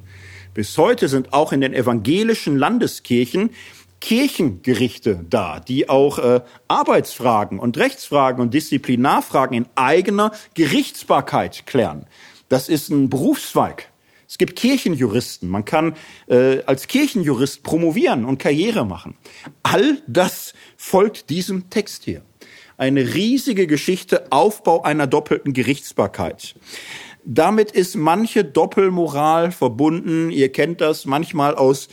[0.53, 3.52] Bis heute sind auch in den evangelischen Landeskirchen
[4.02, 12.06] Kirchengerichte da, die auch äh, Arbeitsfragen und Rechtsfragen und Disziplinarfragen in eigener Gerichtsbarkeit klären.
[12.48, 13.90] Das ist ein Berufszweig.
[14.28, 15.49] Es gibt Kirchenjuristen.
[15.49, 15.95] Man kann
[16.28, 19.18] äh, als Kirchenjurist promovieren und Karriere machen.
[19.64, 22.22] All das folgt diesem Text hier.
[22.80, 26.56] Eine riesige Geschichte, Aufbau einer doppelten Gerichtsbarkeit.
[27.26, 30.30] Damit ist manche Doppelmoral verbunden.
[30.30, 31.89] Ihr kennt das manchmal aus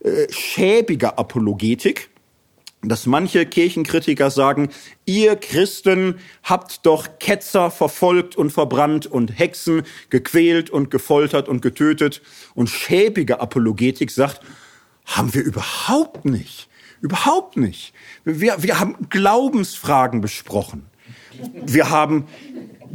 [0.00, 2.10] äh, schäbiger Apologetik,
[2.82, 4.70] dass manche Kirchenkritiker sagen,
[5.04, 12.22] ihr Christen habt doch Ketzer verfolgt und verbrannt und Hexen gequält und gefoltert und getötet.
[12.56, 14.40] Und schäbige Apologetik sagt,
[15.04, 16.68] haben wir überhaupt nicht.
[17.04, 17.92] Überhaupt nicht.
[18.24, 20.86] Wir, wir haben Glaubensfragen besprochen.
[21.52, 22.24] Wir haben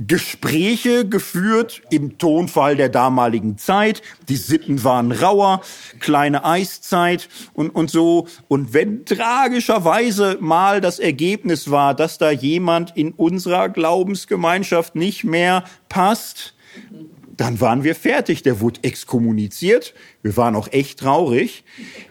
[0.08, 4.02] Gespräche geführt im Tonfall der damaligen Zeit.
[4.28, 5.62] Die Sitten waren rauer,
[6.00, 8.28] kleine Eiszeit und, und so.
[8.48, 15.66] Und wenn tragischerweise mal das Ergebnis war, dass da jemand in unserer Glaubensgemeinschaft nicht mehr
[15.88, 16.56] passt,
[17.40, 18.44] dann waren wir fertig.
[18.44, 19.94] Der wurde exkommuniziert.
[20.22, 21.64] Wir waren auch echt traurig.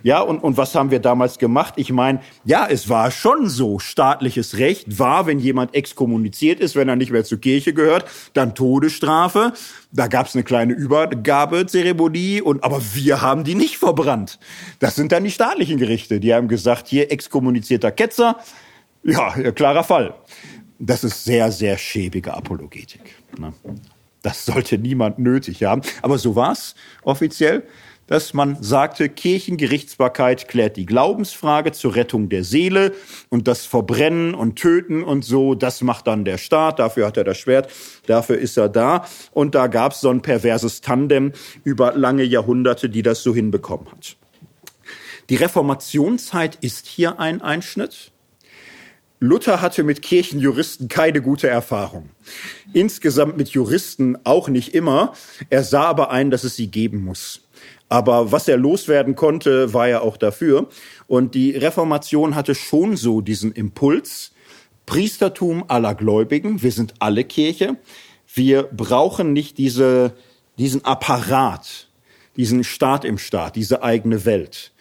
[0.02, 1.74] Ja, und, und was haben wir damals gemacht?
[1.76, 3.78] Ich meine, ja, es war schon so.
[3.78, 8.54] Staatliches Recht war, wenn jemand exkommuniziert ist, wenn er nicht mehr zur Kirche gehört, dann
[8.54, 9.52] Todesstrafe.
[9.92, 14.38] Da gab es eine kleine Übergabezeremonie und aber wir haben die nicht verbrannt.
[14.78, 16.20] Das sind dann die staatlichen Gerichte.
[16.20, 18.38] Die haben gesagt, hier exkommunizierter Ketzer.
[19.02, 20.14] Ja, klarer Fall.
[20.78, 23.02] Das ist sehr, sehr schäbige Apologetik.
[23.38, 23.52] Ne?
[24.28, 25.80] Das sollte niemand nötig haben.
[26.02, 27.62] Aber so war es offiziell,
[28.08, 32.92] dass man sagte, Kirchengerichtsbarkeit klärt die Glaubensfrage zur Rettung der Seele
[33.30, 37.24] und das Verbrennen und Töten und so, das macht dann der Staat, dafür hat er
[37.24, 37.70] das Schwert,
[38.06, 39.06] dafür ist er da.
[39.32, 41.32] Und da gab es so ein perverses Tandem
[41.64, 44.18] über lange Jahrhunderte, die das so hinbekommen hat.
[45.30, 48.12] Die Reformationszeit ist hier ein Einschnitt.
[49.20, 52.10] Luther hatte mit Kirchenjuristen keine gute Erfahrung.
[52.72, 55.12] Insgesamt mit Juristen auch nicht immer.
[55.50, 57.42] Er sah aber ein, dass es sie geben muss.
[57.88, 60.68] Aber was er loswerden konnte, war er auch dafür.
[61.06, 64.32] Und die Reformation hatte schon so diesen Impuls.
[64.86, 66.62] Priestertum aller Gläubigen.
[66.62, 67.76] Wir sind alle Kirche.
[68.32, 70.14] Wir brauchen nicht diese,
[70.58, 71.88] diesen Apparat,
[72.36, 74.72] diesen Staat im Staat, diese eigene Welt.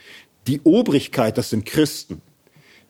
[0.46, 2.22] Die Obrigkeit, das sind Christen.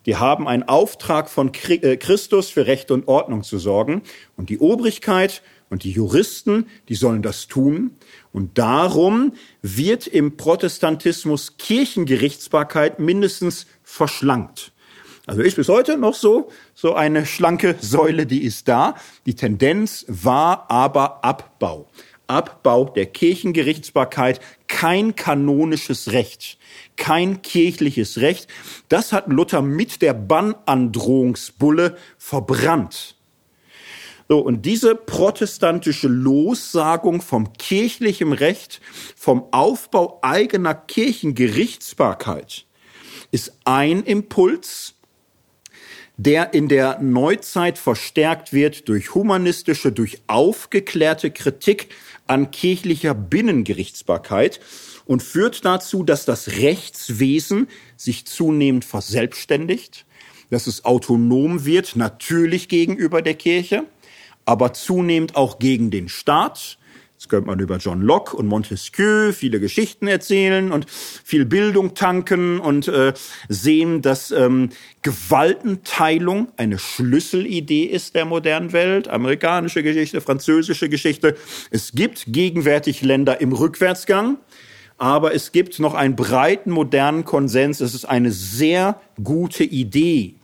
[0.07, 4.01] Die haben einen Auftrag von äh, Christus für Recht und Ordnung zu sorgen.
[4.37, 7.91] Und die Obrigkeit und die Juristen, die sollen das tun.
[8.31, 14.71] Und darum wird im Protestantismus Kirchengerichtsbarkeit mindestens verschlankt.
[15.25, 18.95] Also ist bis heute noch so, so eine schlanke Säule, die ist da.
[19.25, 21.89] Die Tendenz war aber Abbau.
[22.27, 26.57] Abbau der Kirchengerichtsbarkeit, kein kanonisches Recht,
[26.95, 28.47] kein kirchliches Recht.
[28.89, 33.15] Das hat Luther mit der Bannandrohungsbulle verbrannt.
[34.29, 38.81] So, und diese protestantische Lossagung vom kirchlichen Recht,
[39.15, 42.65] vom Aufbau eigener Kirchengerichtsbarkeit
[43.31, 44.95] ist ein Impuls,
[46.17, 51.89] der in der Neuzeit verstärkt wird durch humanistische, durch aufgeklärte Kritik
[52.27, 54.59] an kirchlicher Binnengerichtsbarkeit
[55.05, 60.05] und führt dazu, dass das Rechtswesen sich zunehmend verselbstständigt,
[60.49, 63.85] dass es autonom wird, natürlich gegenüber der Kirche,
[64.45, 66.77] aber zunehmend auch gegen den Staat,
[67.17, 72.59] Jetzt könnte man über John Locke und Montesquieu viele Geschichten erzählen und viel Bildung tanken
[72.59, 73.13] und äh,
[73.49, 74.69] sehen, dass ähm,
[75.01, 79.07] Gewaltenteilung eine Schlüsselidee ist der modernen Welt.
[79.07, 81.35] Amerikanische Geschichte, französische Geschichte.
[81.71, 84.37] Es gibt gegenwärtig Länder im Rückwärtsgang.
[84.99, 87.81] Aber es gibt noch einen breiten modernen Konsens.
[87.81, 90.35] Es ist eine sehr gute Idee,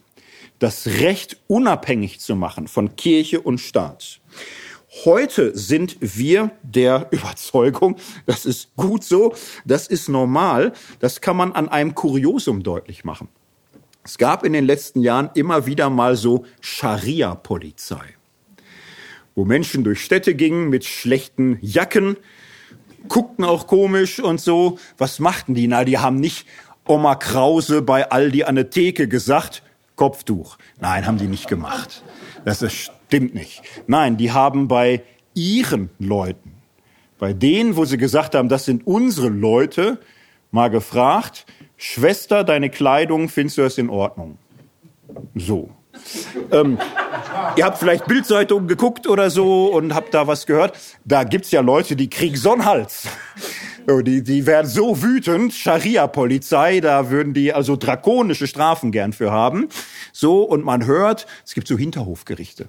[0.58, 4.22] das Recht unabhängig zu machen von Kirche und Staat.
[5.06, 7.98] Heute sind wir der Überzeugung,
[8.28, 9.34] das ist gut so,
[9.66, 13.28] das ist normal, das kann man an einem Kuriosum deutlich machen.
[14.04, 18.04] Es gab in den letzten Jahren immer wieder mal so Scharia-Polizei,
[19.34, 22.18] wo Menschen durch Städte gingen mit schlechten Jacken,
[23.08, 24.78] guckten auch komisch und so.
[24.98, 25.68] Was machten die?
[25.68, 26.46] Na, die haben nicht
[26.86, 29.64] Oma Krause bei Aldi an der Theke gesagt,
[29.96, 30.58] Kopftuch.
[30.80, 32.04] Nein, haben die nicht gemacht.
[32.46, 33.62] Das ist, stimmt nicht.
[33.88, 35.04] Nein, die haben bei
[35.34, 36.54] ihren Leuten
[37.24, 39.98] bei denen, wo sie gesagt haben, das sind unsere Leute,
[40.52, 41.46] mal gefragt,
[41.78, 44.38] Schwester, deine Kleidung, findest du das in Ordnung?
[45.34, 45.70] So.
[46.52, 46.78] ähm,
[47.56, 50.78] ihr habt vielleicht Bildzeitungen geguckt oder so und habt da was gehört.
[51.06, 53.08] Da gibt's ja Leute, die kriegen Sonnenhals.
[53.88, 59.70] Die, die werden so wütend, Scharia-Polizei, da würden die also drakonische Strafen gern für haben.
[60.12, 62.68] So, und man hört, es gibt so Hinterhofgerichte.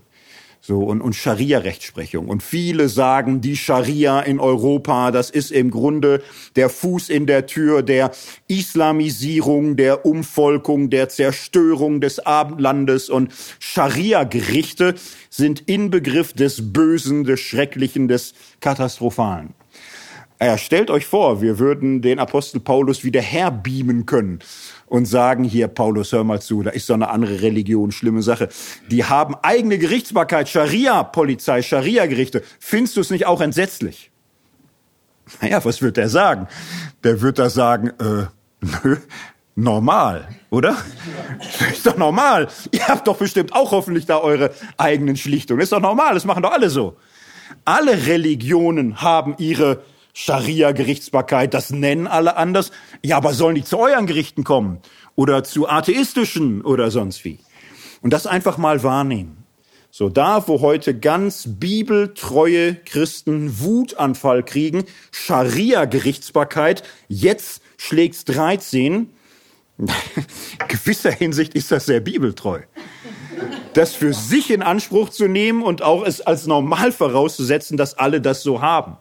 [0.67, 2.27] So, und, und Scharia-Rechtsprechung.
[2.27, 6.23] Und viele sagen, die Scharia in Europa, das ist im Grunde
[6.57, 8.13] der Fuß in der Tür der
[8.49, 13.11] Islamisierung, der Umvolkung, der Zerstörung des Abendlandes.
[13.11, 14.95] Und Scharia-Gerichte
[15.29, 19.51] sind Inbegriff des Bösen, des Schrecklichen, des Katastrophalen.
[20.41, 24.41] Ja, stellt euch vor, wir würden den Apostel Paulus wieder herbeamen können
[24.87, 28.49] und sagen, hier, Paulus, hör mal zu, da ist so eine andere Religion, schlimme Sache.
[28.91, 32.43] Die haben eigene Gerichtsbarkeit, Scharia-Polizei, Scharia-Gerichte.
[32.59, 34.11] Findest du es nicht auch entsetzlich?
[35.41, 36.49] Naja, was wird der sagen?
[37.03, 38.27] Der wird da sagen, äh,
[38.85, 38.97] nö,
[39.55, 40.77] normal, oder?
[41.73, 42.49] ist doch normal.
[42.71, 45.61] Ihr habt doch bestimmt auch hoffentlich da eure eigenen Schlichtungen.
[45.61, 46.97] Ist doch normal, das machen doch alle so.
[47.65, 49.83] Alle Religionen haben ihre
[50.15, 52.71] Scharia-Gerichtsbarkeit, das nennen alle anders.
[53.03, 54.79] Ja, aber sollen die zu euren Gerichten kommen?
[55.17, 57.39] Oder zu atheistischen oder sonst wie?
[58.01, 59.45] Und das einfach mal wahrnehmen.
[59.91, 69.11] So, da, wo heute ganz bibeltreue Christen Wutanfall kriegen, Scharia-Gerichtsbarkeit, jetzt schlägt's 13.
[70.69, 72.61] Gewisser Hinsicht ist das sehr bibeltreu.
[73.73, 78.21] Das für sich in Anspruch zu nehmen und auch es als normal vorauszusetzen, dass alle
[78.21, 78.97] das so haben.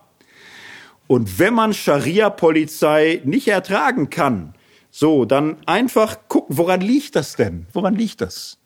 [1.08, 4.54] Und wenn man Scharia-Polizei nicht ertragen kann,
[4.90, 7.66] so, dann einfach gucken, woran liegt das denn?
[7.74, 8.60] Woran liegt das?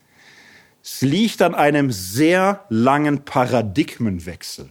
[0.83, 4.69] Es liegt an einem sehr langen Paradigmenwechsel.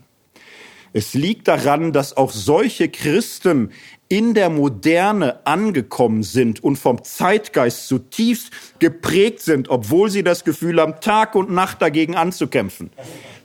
[0.92, 3.70] Es liegt daran, dass auch solche Christen
[4.08, 10.80] in der Moderne angekommen sind und vom Zeitgeist zutiefst geprägt sind, obwohl sie das Gefühl
[10.80, 12.90] haben, Tag und Nacht dagegen anzukämpfen.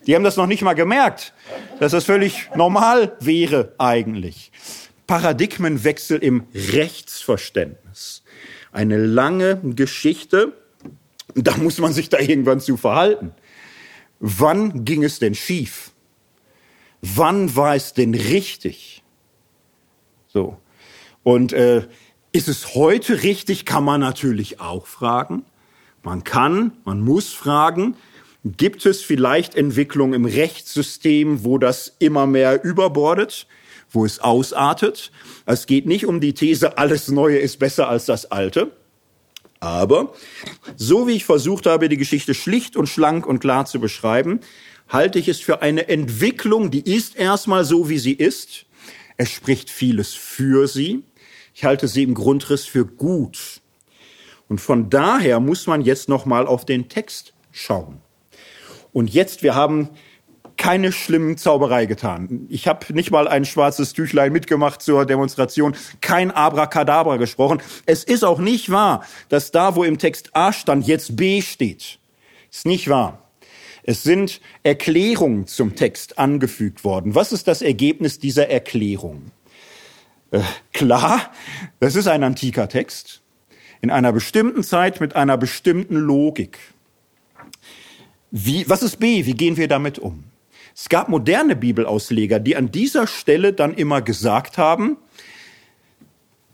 [0.07, 1.34] Die haben das noch nicht mal gemerkt,
[1.80, 4.52] dass das völlig normal wäre eigentlich.
[5.07, 8.23] Paradigmenwechsel im Rechtsverständnis.
[8.72, 10.53] Eine lange Geschichte.
[11.36, 13.34] Da muss man sich da irgendwann zu verhalten.
[14.19, 15.91] Wann ging es denn schief?
[17.02, 19.03] Wann war es denn richtig?
[20.28, 20.57] So.
[21.23, 21.88] Und äh,
[22.32, 25.44] ist es heute richtig, kann man natürlich auch fragen.
[26.03, 27.95] Man kann, man muss fragen,
[28.43, 33.45] Gibt es vielleicht Entwicklungen im Rechtssystem, wo das immer mehr überbordet,
[33.91, 35.11] wo es ausartet?
[35.45, 38.72] Es geht nicht um die These, alles Neue ist besser als das Alte.
[39.59, 40.13] Aber
[40.76, 44.39] so wie ich versucht habe, die Geschichte schlicht und schlank und klar zu beschreiben,
[44.89, 48.65] halte ich es für eine Entwicklung, die ist erstmal so, wie sie ist.
[49.18, 51.03] Es spricht vieles für sie.
[51.53, 53.61] Ich halte sie im Grundriss für gut.
[54.47, 58.01] Und von daher muss man jetzt noch mal auf den Text schauen.
[58.93, 59.89] Und jetzt, wir haben
[60.57, 62.45] keine schlimmen Zauberei getan.
[62.49, 67.61] Ich habe nicht mal ein schwarzes Tüchlein mitgemacht zur Demonstration, kein Abracadabra gesprochen.
[67.85, 71.99] Es ist auch nicht wahr, dass da, wo im Text A stand, jetzt B steht.
[72.51, 73.31] Ist nicht wahr.
[73.84, 77.15] Es sind Erklärungen zum Text angefügt worden.
[77.15, 79.31] Was ist das Ergebnis dieser Erklärung?
[80.30, 80.41] Äh,
[80.73, 81.31] klar,
[81.80, 83.22] das ist ein antiker Text
[83.81, 86.59] in einer bestimmten Zeit mit einer bestimmten Logik.
[88.31, 89.25] Wie, was ist B?
[89.25, 90.23] Wie gehen wir damit um?
[90.73, 94.95] Es gab moderne Bibelausleger, die an dieser Stelle dann immer gesagt haben,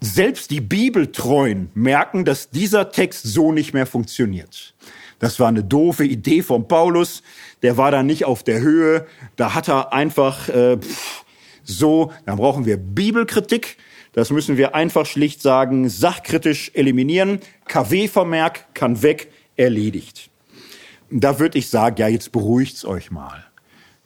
[0.02, 4.74] selbst die Bibeltreuen merken, dass dieser Text so nicht mehr funktioniert.
[5.20, 7.22] Das war eine doofe Idee von Paulus.
[7.62, 9.06] Der war da nicht auf der Höhe.
[9.36, 11.26] Da hat er einfach äh, pff,
[11.64, 12.12] so.
[12.26, 13.78] Dann brauchen wir Bibelkritik.
[14.14, 17.40] Das müssen wir einfach schlicht sagen, sachkritisch eliminieren.
[17.68, 20.32] KW-Vermerk kann weg, erledigt
[21.10, 23.46] da würde ich sagen, ja, jetzt beruhigt's euch mal.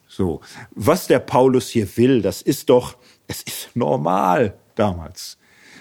[0.07, 0.41] So,
[0.71, 2.97] was der Paulus hier will, das ist doch,
[3.27, 5.37] es ist normal damals.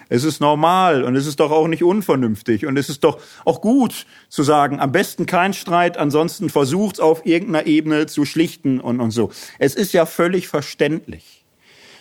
[0.09, 3.61] Es ist normal und es ist doch auch nicht unvernünftig und es ist doch auch
[3.61, 9.01] gut zu sagen, am besten kein Streit, ansonsten versucht's auf irgendeiner Ebene zu schlichten und,
[9.01, 9.31] und so.
[9.61, 11.45] Es ist ja völlig verständlich.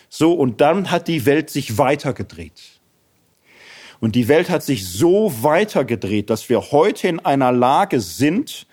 [0.08, 2.80] So, und dann hat die Welt sich weitergedreht.
[4.00, 8.66] Und die Welt hat sich so weitergedreht, dass wir heute in einer Lage sind,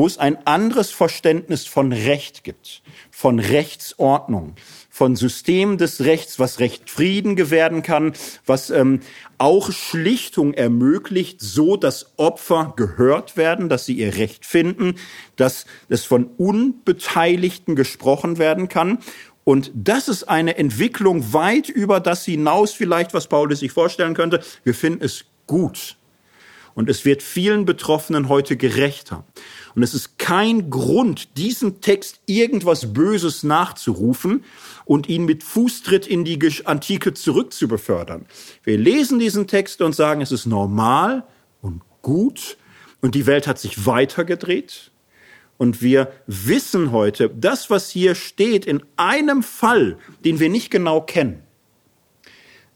[0.00, 4.54] wo es ein anderes Verständnis von Recht gibt, von Rechtsordnung,
[4.88, 8.14] von System des Rechts, was Recht Frieden gewähren kann,
[8.46, 9.00] was ähm,
[9.36, 14.94] auch Schlichtung ermöglicht, so dass Opfer gehört werden, dass sie ihr Recht finden,
[15.36, 19.00] dass es von Unbeteiligten gesprochen werden kann
[19.44, 24.42] Und das ist eine Entwicklung weit über das hinaus vielleicht, was Paulus sich vorstellen könnte.
[24.64, 25.98] Wir finden es gut.
[26.74, 29.24] Und es wird vielen Betroffenen heute gerechter.
[29.74, 34.44] Und es ist kein Grund, diesem Text irgendwas Böses nachzurufen
[34.84, 38.26] und ihn mit Fußtritt in die Antike zurückzubefördern.
[38.64, 41.24] Wir lesen diesen Text und sagen, es ist normal
[41.62, 42.56] und gut
[43.00, 44.90] und die Welt hat sich weitergedreht.
[45.58, 51.02] Und wir wissen heute, das, was hier steht, in einem Fall, den wir nicht genau
[51.02, 51.42] kennen,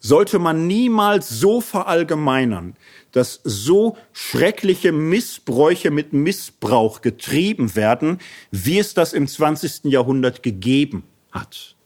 [0.01, 2.77] sollte man niemals so verallgemeinern,
[3.15, 8.19] dass so schreckliche Missbräuche mit Missbrauch getrieben werden,
[8.51, 9.85] wie es das im 20.
[9.85, 11.77] Jahrhundert gegeben hat.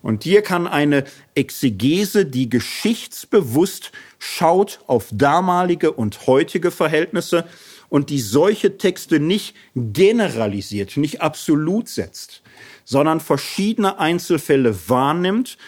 [0.00, 1.02] Und hier kann eine
[1.34, 7.44] Exegese, die geschichtsbewusst schaut auf damalige und heutige Verhältnisse
[7.88, 12.42] und die solche Texte nicht generalisiert, nicht absolut setzt,
[12.84, 15.58] sondern verschiedene Einzelfälle wahrnimmt,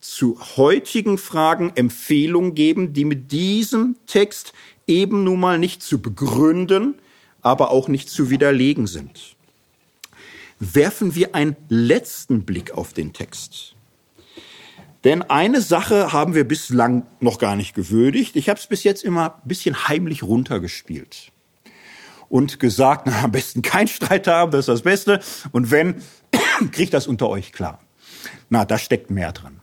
[0.00, 4.52] zu heutigen Fragen Empfehlungen geben, die mit diesem Text
[4.86, 6.94] eben nun mal nicht zu begründen,
[7.42, 9.36] aber auch nicht zu widerlegen sind.
[10.58, 13.74] Werfen wir einen letzten Blick auf den Text.
[15.04, 18.36] Denn eine Sache haben wir bislang noch gar nicht gewürdigt.
[18.36, 21.32] Ich habe es bis jetzt immer ein bisschen heimlich runtergespielt
[22.28, 25.20] und gesagt, na, am besten kein Streit haben, das ist das Beste.
[25.52, 26.02] Und wenn,
[26.72, 27.80] kriegt das unter euch klar.
[28.50, 29.59] Na, da steckt mehr drin.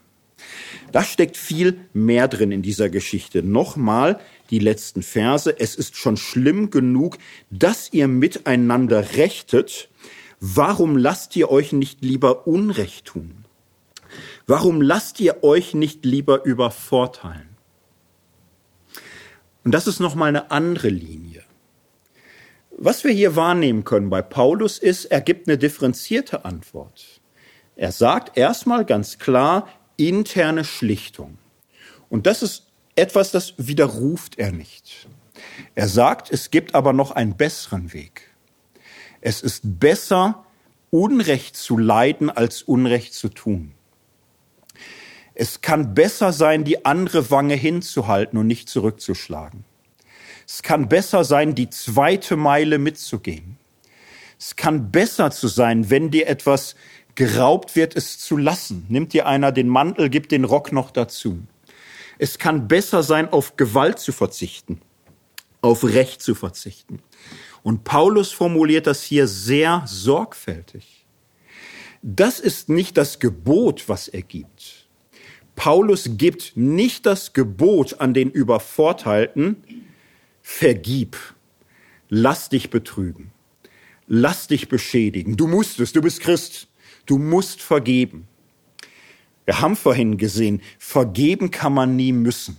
[0.92, 3.42] Da steckt viel mehr drin in dieser Geschichte.
[3.42, 4.20] Nochmal
[4.50, 5.54] die letzten Verse.
[5.58, 7.18] Es ist schon schlimm genug,
[7.50, 9.90] dass ihr miteinander rechtet.
[10.40, 13.44] Warum lasst ihr euch nicht lieber Unrecht tun?
[14.46, 17.48] Warum lasst ihr euch nicht lieber übervorteilen?
[19.64, 21.42] Und das ist nochmal eine andere Linie.
[22.70, 27.20] Was wir hier wahrnehmen können bei Paulus ist, er gibt eine differenzierte Antwort.
[27.76, 29.68] Er sagt erstmal ganz klar
[29.98, 31.36] interne Schlichtung.
[32.08, 35.06] Und das ist etwas, das widerruft er nicht.
[35.74, 38.22] Er sagt, es gibt aber noch einen besseren Weg.
[39.20, 40.44] Es ist besser,
[40.90, 43.74] Unrecht zu leiden, als Unrecht zu tun.
[45.34, 49.64] Es kann besser sein, die andere Wange hinzuhalten und nicht zurückzuschlagen.
[50.46, 53.58] Es kann besser sein, die zweite Meile mitzugehen.
[54.38, 56.74] Es kann besser zu sein, wenn dir etwas
[57.18, 58.86] geraubt wird, es zu lassen.
[58.88, 61.40] Nimmt dir einer den Mantel, gibt den Rock noch dazu.
[62.16, 64.80] Es kann besser sein, auf Gewalt zu verzichten,
[65.60, 67.00] auf Recht zu verzichten.
[67.64, 71.06] Und Paulus formuliert das hier sehr sorgfältig.
[72.02, 74.86] Das ist nicht das Gebot, was er gibt.
[75.56, 79.56] Paulus gibt nicht das Gebot an den Übervorteilten,
[80.40, 81.16] vergib,
[82.08, 83.32] lass dich betrügen,
[84.06, 85.36] lass dich beschädigen.
[85.36, 86.67] Du musst es, du bist Christ,
[87.08, 88.28] du musst vergeben.
[89.44, 92.58] Wir haben vorhin gesehen, vergeben kann man nie müssen.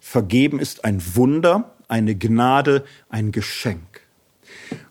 [0.00, 4.00] Vergeben ist ein Wunder, eine Gnade, ein Geschenk.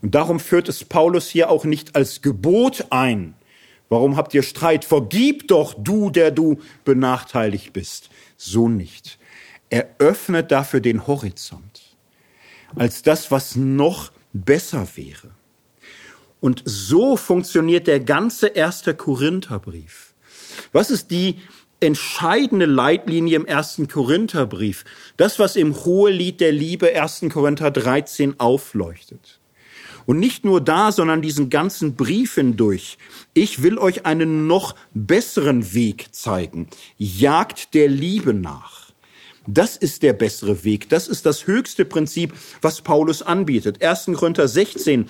[0.01, 3.35] Und darum führt es Paulus hier auch nicht als Gebot ein,
[3.91, 4.85] Warum habt ihr Streit?
[4.85, 8.09] Vergib doch du, der du benachteiligt bist.
[8.37, 9.19] So nicht.
[9.69, 11.97] Er öffnet dafür den Horizont
[12.73, 15.31] als das, was noch besser wäre.
[16.41, 20.13] Und so funktioniert der ganze erste Korintherbrief.
[20.73, 21.37] Was ist die
[21.79, 24.83] entscheidende Leitlinie im ersten Korintherbrief?
[25.17, 27.27] Das, was im Hohelied der Liebe 1.
[27.31, 29.39] Korinther 13 aufleuchtet.
[30.07, 32.97] Und nicht nur da, sondern diesen ganzen Brief hindurch.
[33.35, 36.67] Ich will euch einen noch besseren Weg zeigen.
[36.97, 38.91] Jagt der Liebe nach.
[39.45, 40.89] Das ist der bessere Weg.
[40.89, 43.83] Das ist das höchste Prinzip, was Paulus anbietet.
[43.83, 44.05] 1.
[44.15, 45.07] Korinther 16.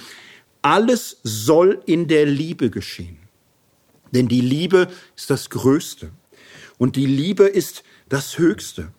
[0.62, 3.18] Alles soll in der Liebe geschehen.
[4.14, 6.12] Denn die Liebe ist das Größte.
[6.78, 8.92] Und die Liebe ist das Höchste.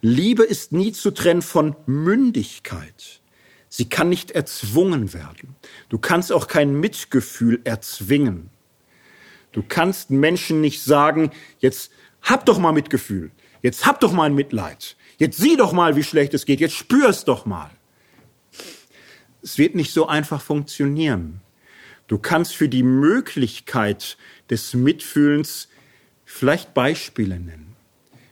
[0.00, 3.20] Liebe ist nie zu trennen von Mündigkeit.
[3.68, 5.56] Sie kann nicht erzwungen werden.
[5.88, 8.50] Du kannst auch kein Mitgefühl erzwingen.
[9.52, 11.90] Du kannst Menschen nicht sagen, jetzt
[12.22, 13.30] hab doch mal Mitgefühl,
[13.62, 16.74] jetzt hab doch mal ein Mitleid, jetzt sieh doch mal, wie schlecht es geht, jetzt
[16.74, 17.70] spür es doch mal.
[19.44, 21.42] Es wird nicht so einfach funktionieren.
[22.08, 24.16] Du kannst für die Möglichkeit
[24.48, 25.68] des Mitfühlens
[26.24, 27.76] vielleicht Beispiele nennen,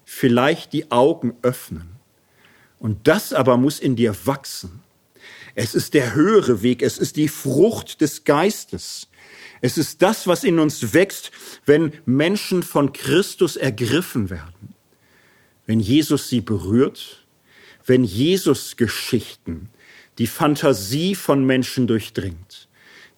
[0.06, 1.90] vielleicht die Augen öffnen.
[2.78, 4.80] Und das aber muss in dir wachsen.
[5.54, 9.08] Es ist der höhere Weg, es ist die Frucht des Geistes.
[9.60, 11.30] Es ist das, was in uns wächst,
[11.66, 14.74] wenn Menschen von Christus ergriffen werden.
[15.66, 17.26] Wenn Jesus sie berührt,
[17.84, 19.68] wenn Jesus Geschichten,
[20.18, 22.68] die Fantasie von Menschen durchdringt,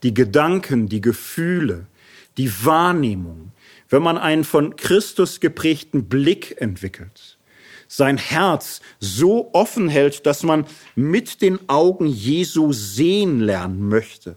[0.03, 1.87] die Gedanken, die Gefühle,
[2.37, 3.53] die Wahrnehmung,
[3.89, 7.39] wenn man einen von Christus geprägten Blick entwickelt,
[7.87, 14.37] sein Herz so offen hält, dass man mit den Augen Jesu sehen lernen möchte,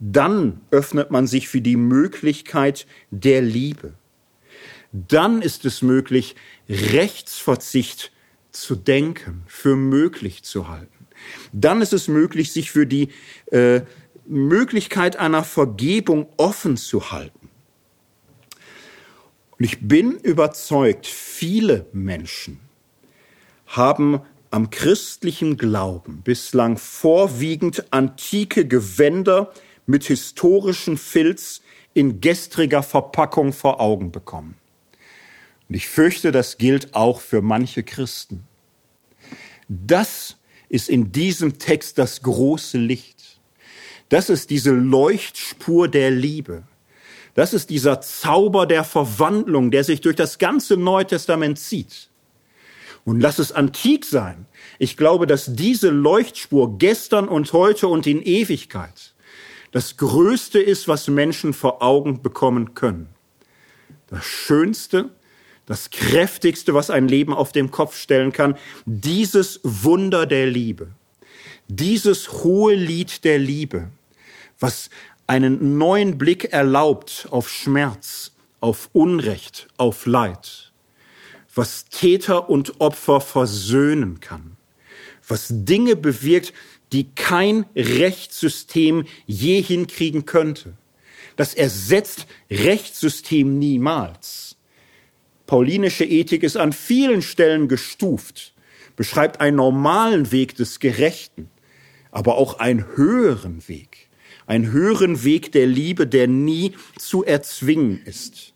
[0.00, 3.94] dann öffnet man sich für die Möglichkeit der Liebe.
[4.92, 6.36] Dann ist es möglich,
[6.68, 8.12] Rechtsverzicht
[8.50, 10.93] zu denken, für möglich zu halten.
[11.52, 13.08] Dann ist es möglich, sich für die
[13.50, 13.82] äh,
[14.26, 17.50] Möglichkeit einer Vergebung offen zu halten.
[19.58, 22.60] Und ich bin überzeugt, viele Menschen
[23.66, 24.20] haben
[24.50, 29.52] am christlichen Glauben bislang vorwiegend antike Gewänder
[29.86, 31.60] mit historischen Filz
[31.92, 34.56] in gestriger Verpackung vor Augen bekommen.
[35.68, 38.44] Und ich fürchte, das gilt auch für manche Christen.
[39.68, 40.36] Das
[40.74, 43.38] ist in diesem Text das große Licht.
[44.08, 46.64] Das ist diese Leuchtspur der Liebe.
[47.34, 52.10] Das ist dieser Zauber der Verwandlung, der sich durch das ganze Neue Testament zieht.
[53.04, 54.46] Und lass es antik sein.
[54.80, 59.14] Ich glaube, dass diese Leuchtspur gestern und heute und in Ewigkeit
[59.70, 63.10] das Größte ist, was Menschen vor Augen bekommen können.
[64.08, 65.10] Das Schönste,
[65.66, 70.88] das Kräftigste, was ein Leben auf den Kopf stellen kann, dieses Wunder der Liebe,
[71.68, 73.88] dieses hohe Lied der Liebe,
[74.58, 74.90] was
[75.26, 80.72] einen neuen Blick erlaubt auf Schmerz, auf Unrecht, auf Leid,
[81.54, 84.56] was Täter und Opfer versöhnen kann,
[85.26, 86.52] was Dinge bewirkt,
[86.92, 90.74] die kein Rechtssystem je hinkriegen könnte.
[91.36, 94.53] Das ersetzt Rechtssystem niemals.
[95.46, 98.54] Paulinische Ethik ist an vielen Stellen gestuft,
[98.96, 101.50] beschreibt einen normalen Weg des Gerechten,
[102.10, 104.08] aber auch einen höheren Weg,
[104.46, 108.54] einen höheren Weg der Liebe, der nie zu erzwingen ist.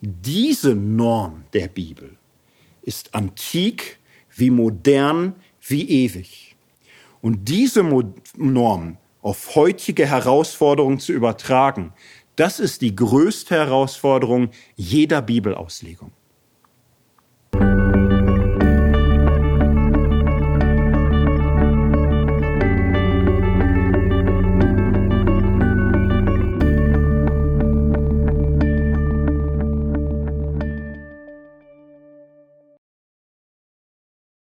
[0.00, 2.16] Diese Norm der Bibel
[2.82, 3.98] ist antik
[4.34, 6.56] wie modern wie ewig.
[7.20, 7.82] Und diese
[8.36, 11.92] Norm auf heutige Herausforderungen zu übertragen,
[12.38, 16.12] das ist die größte Herausforderung jeder Bibelauslegung.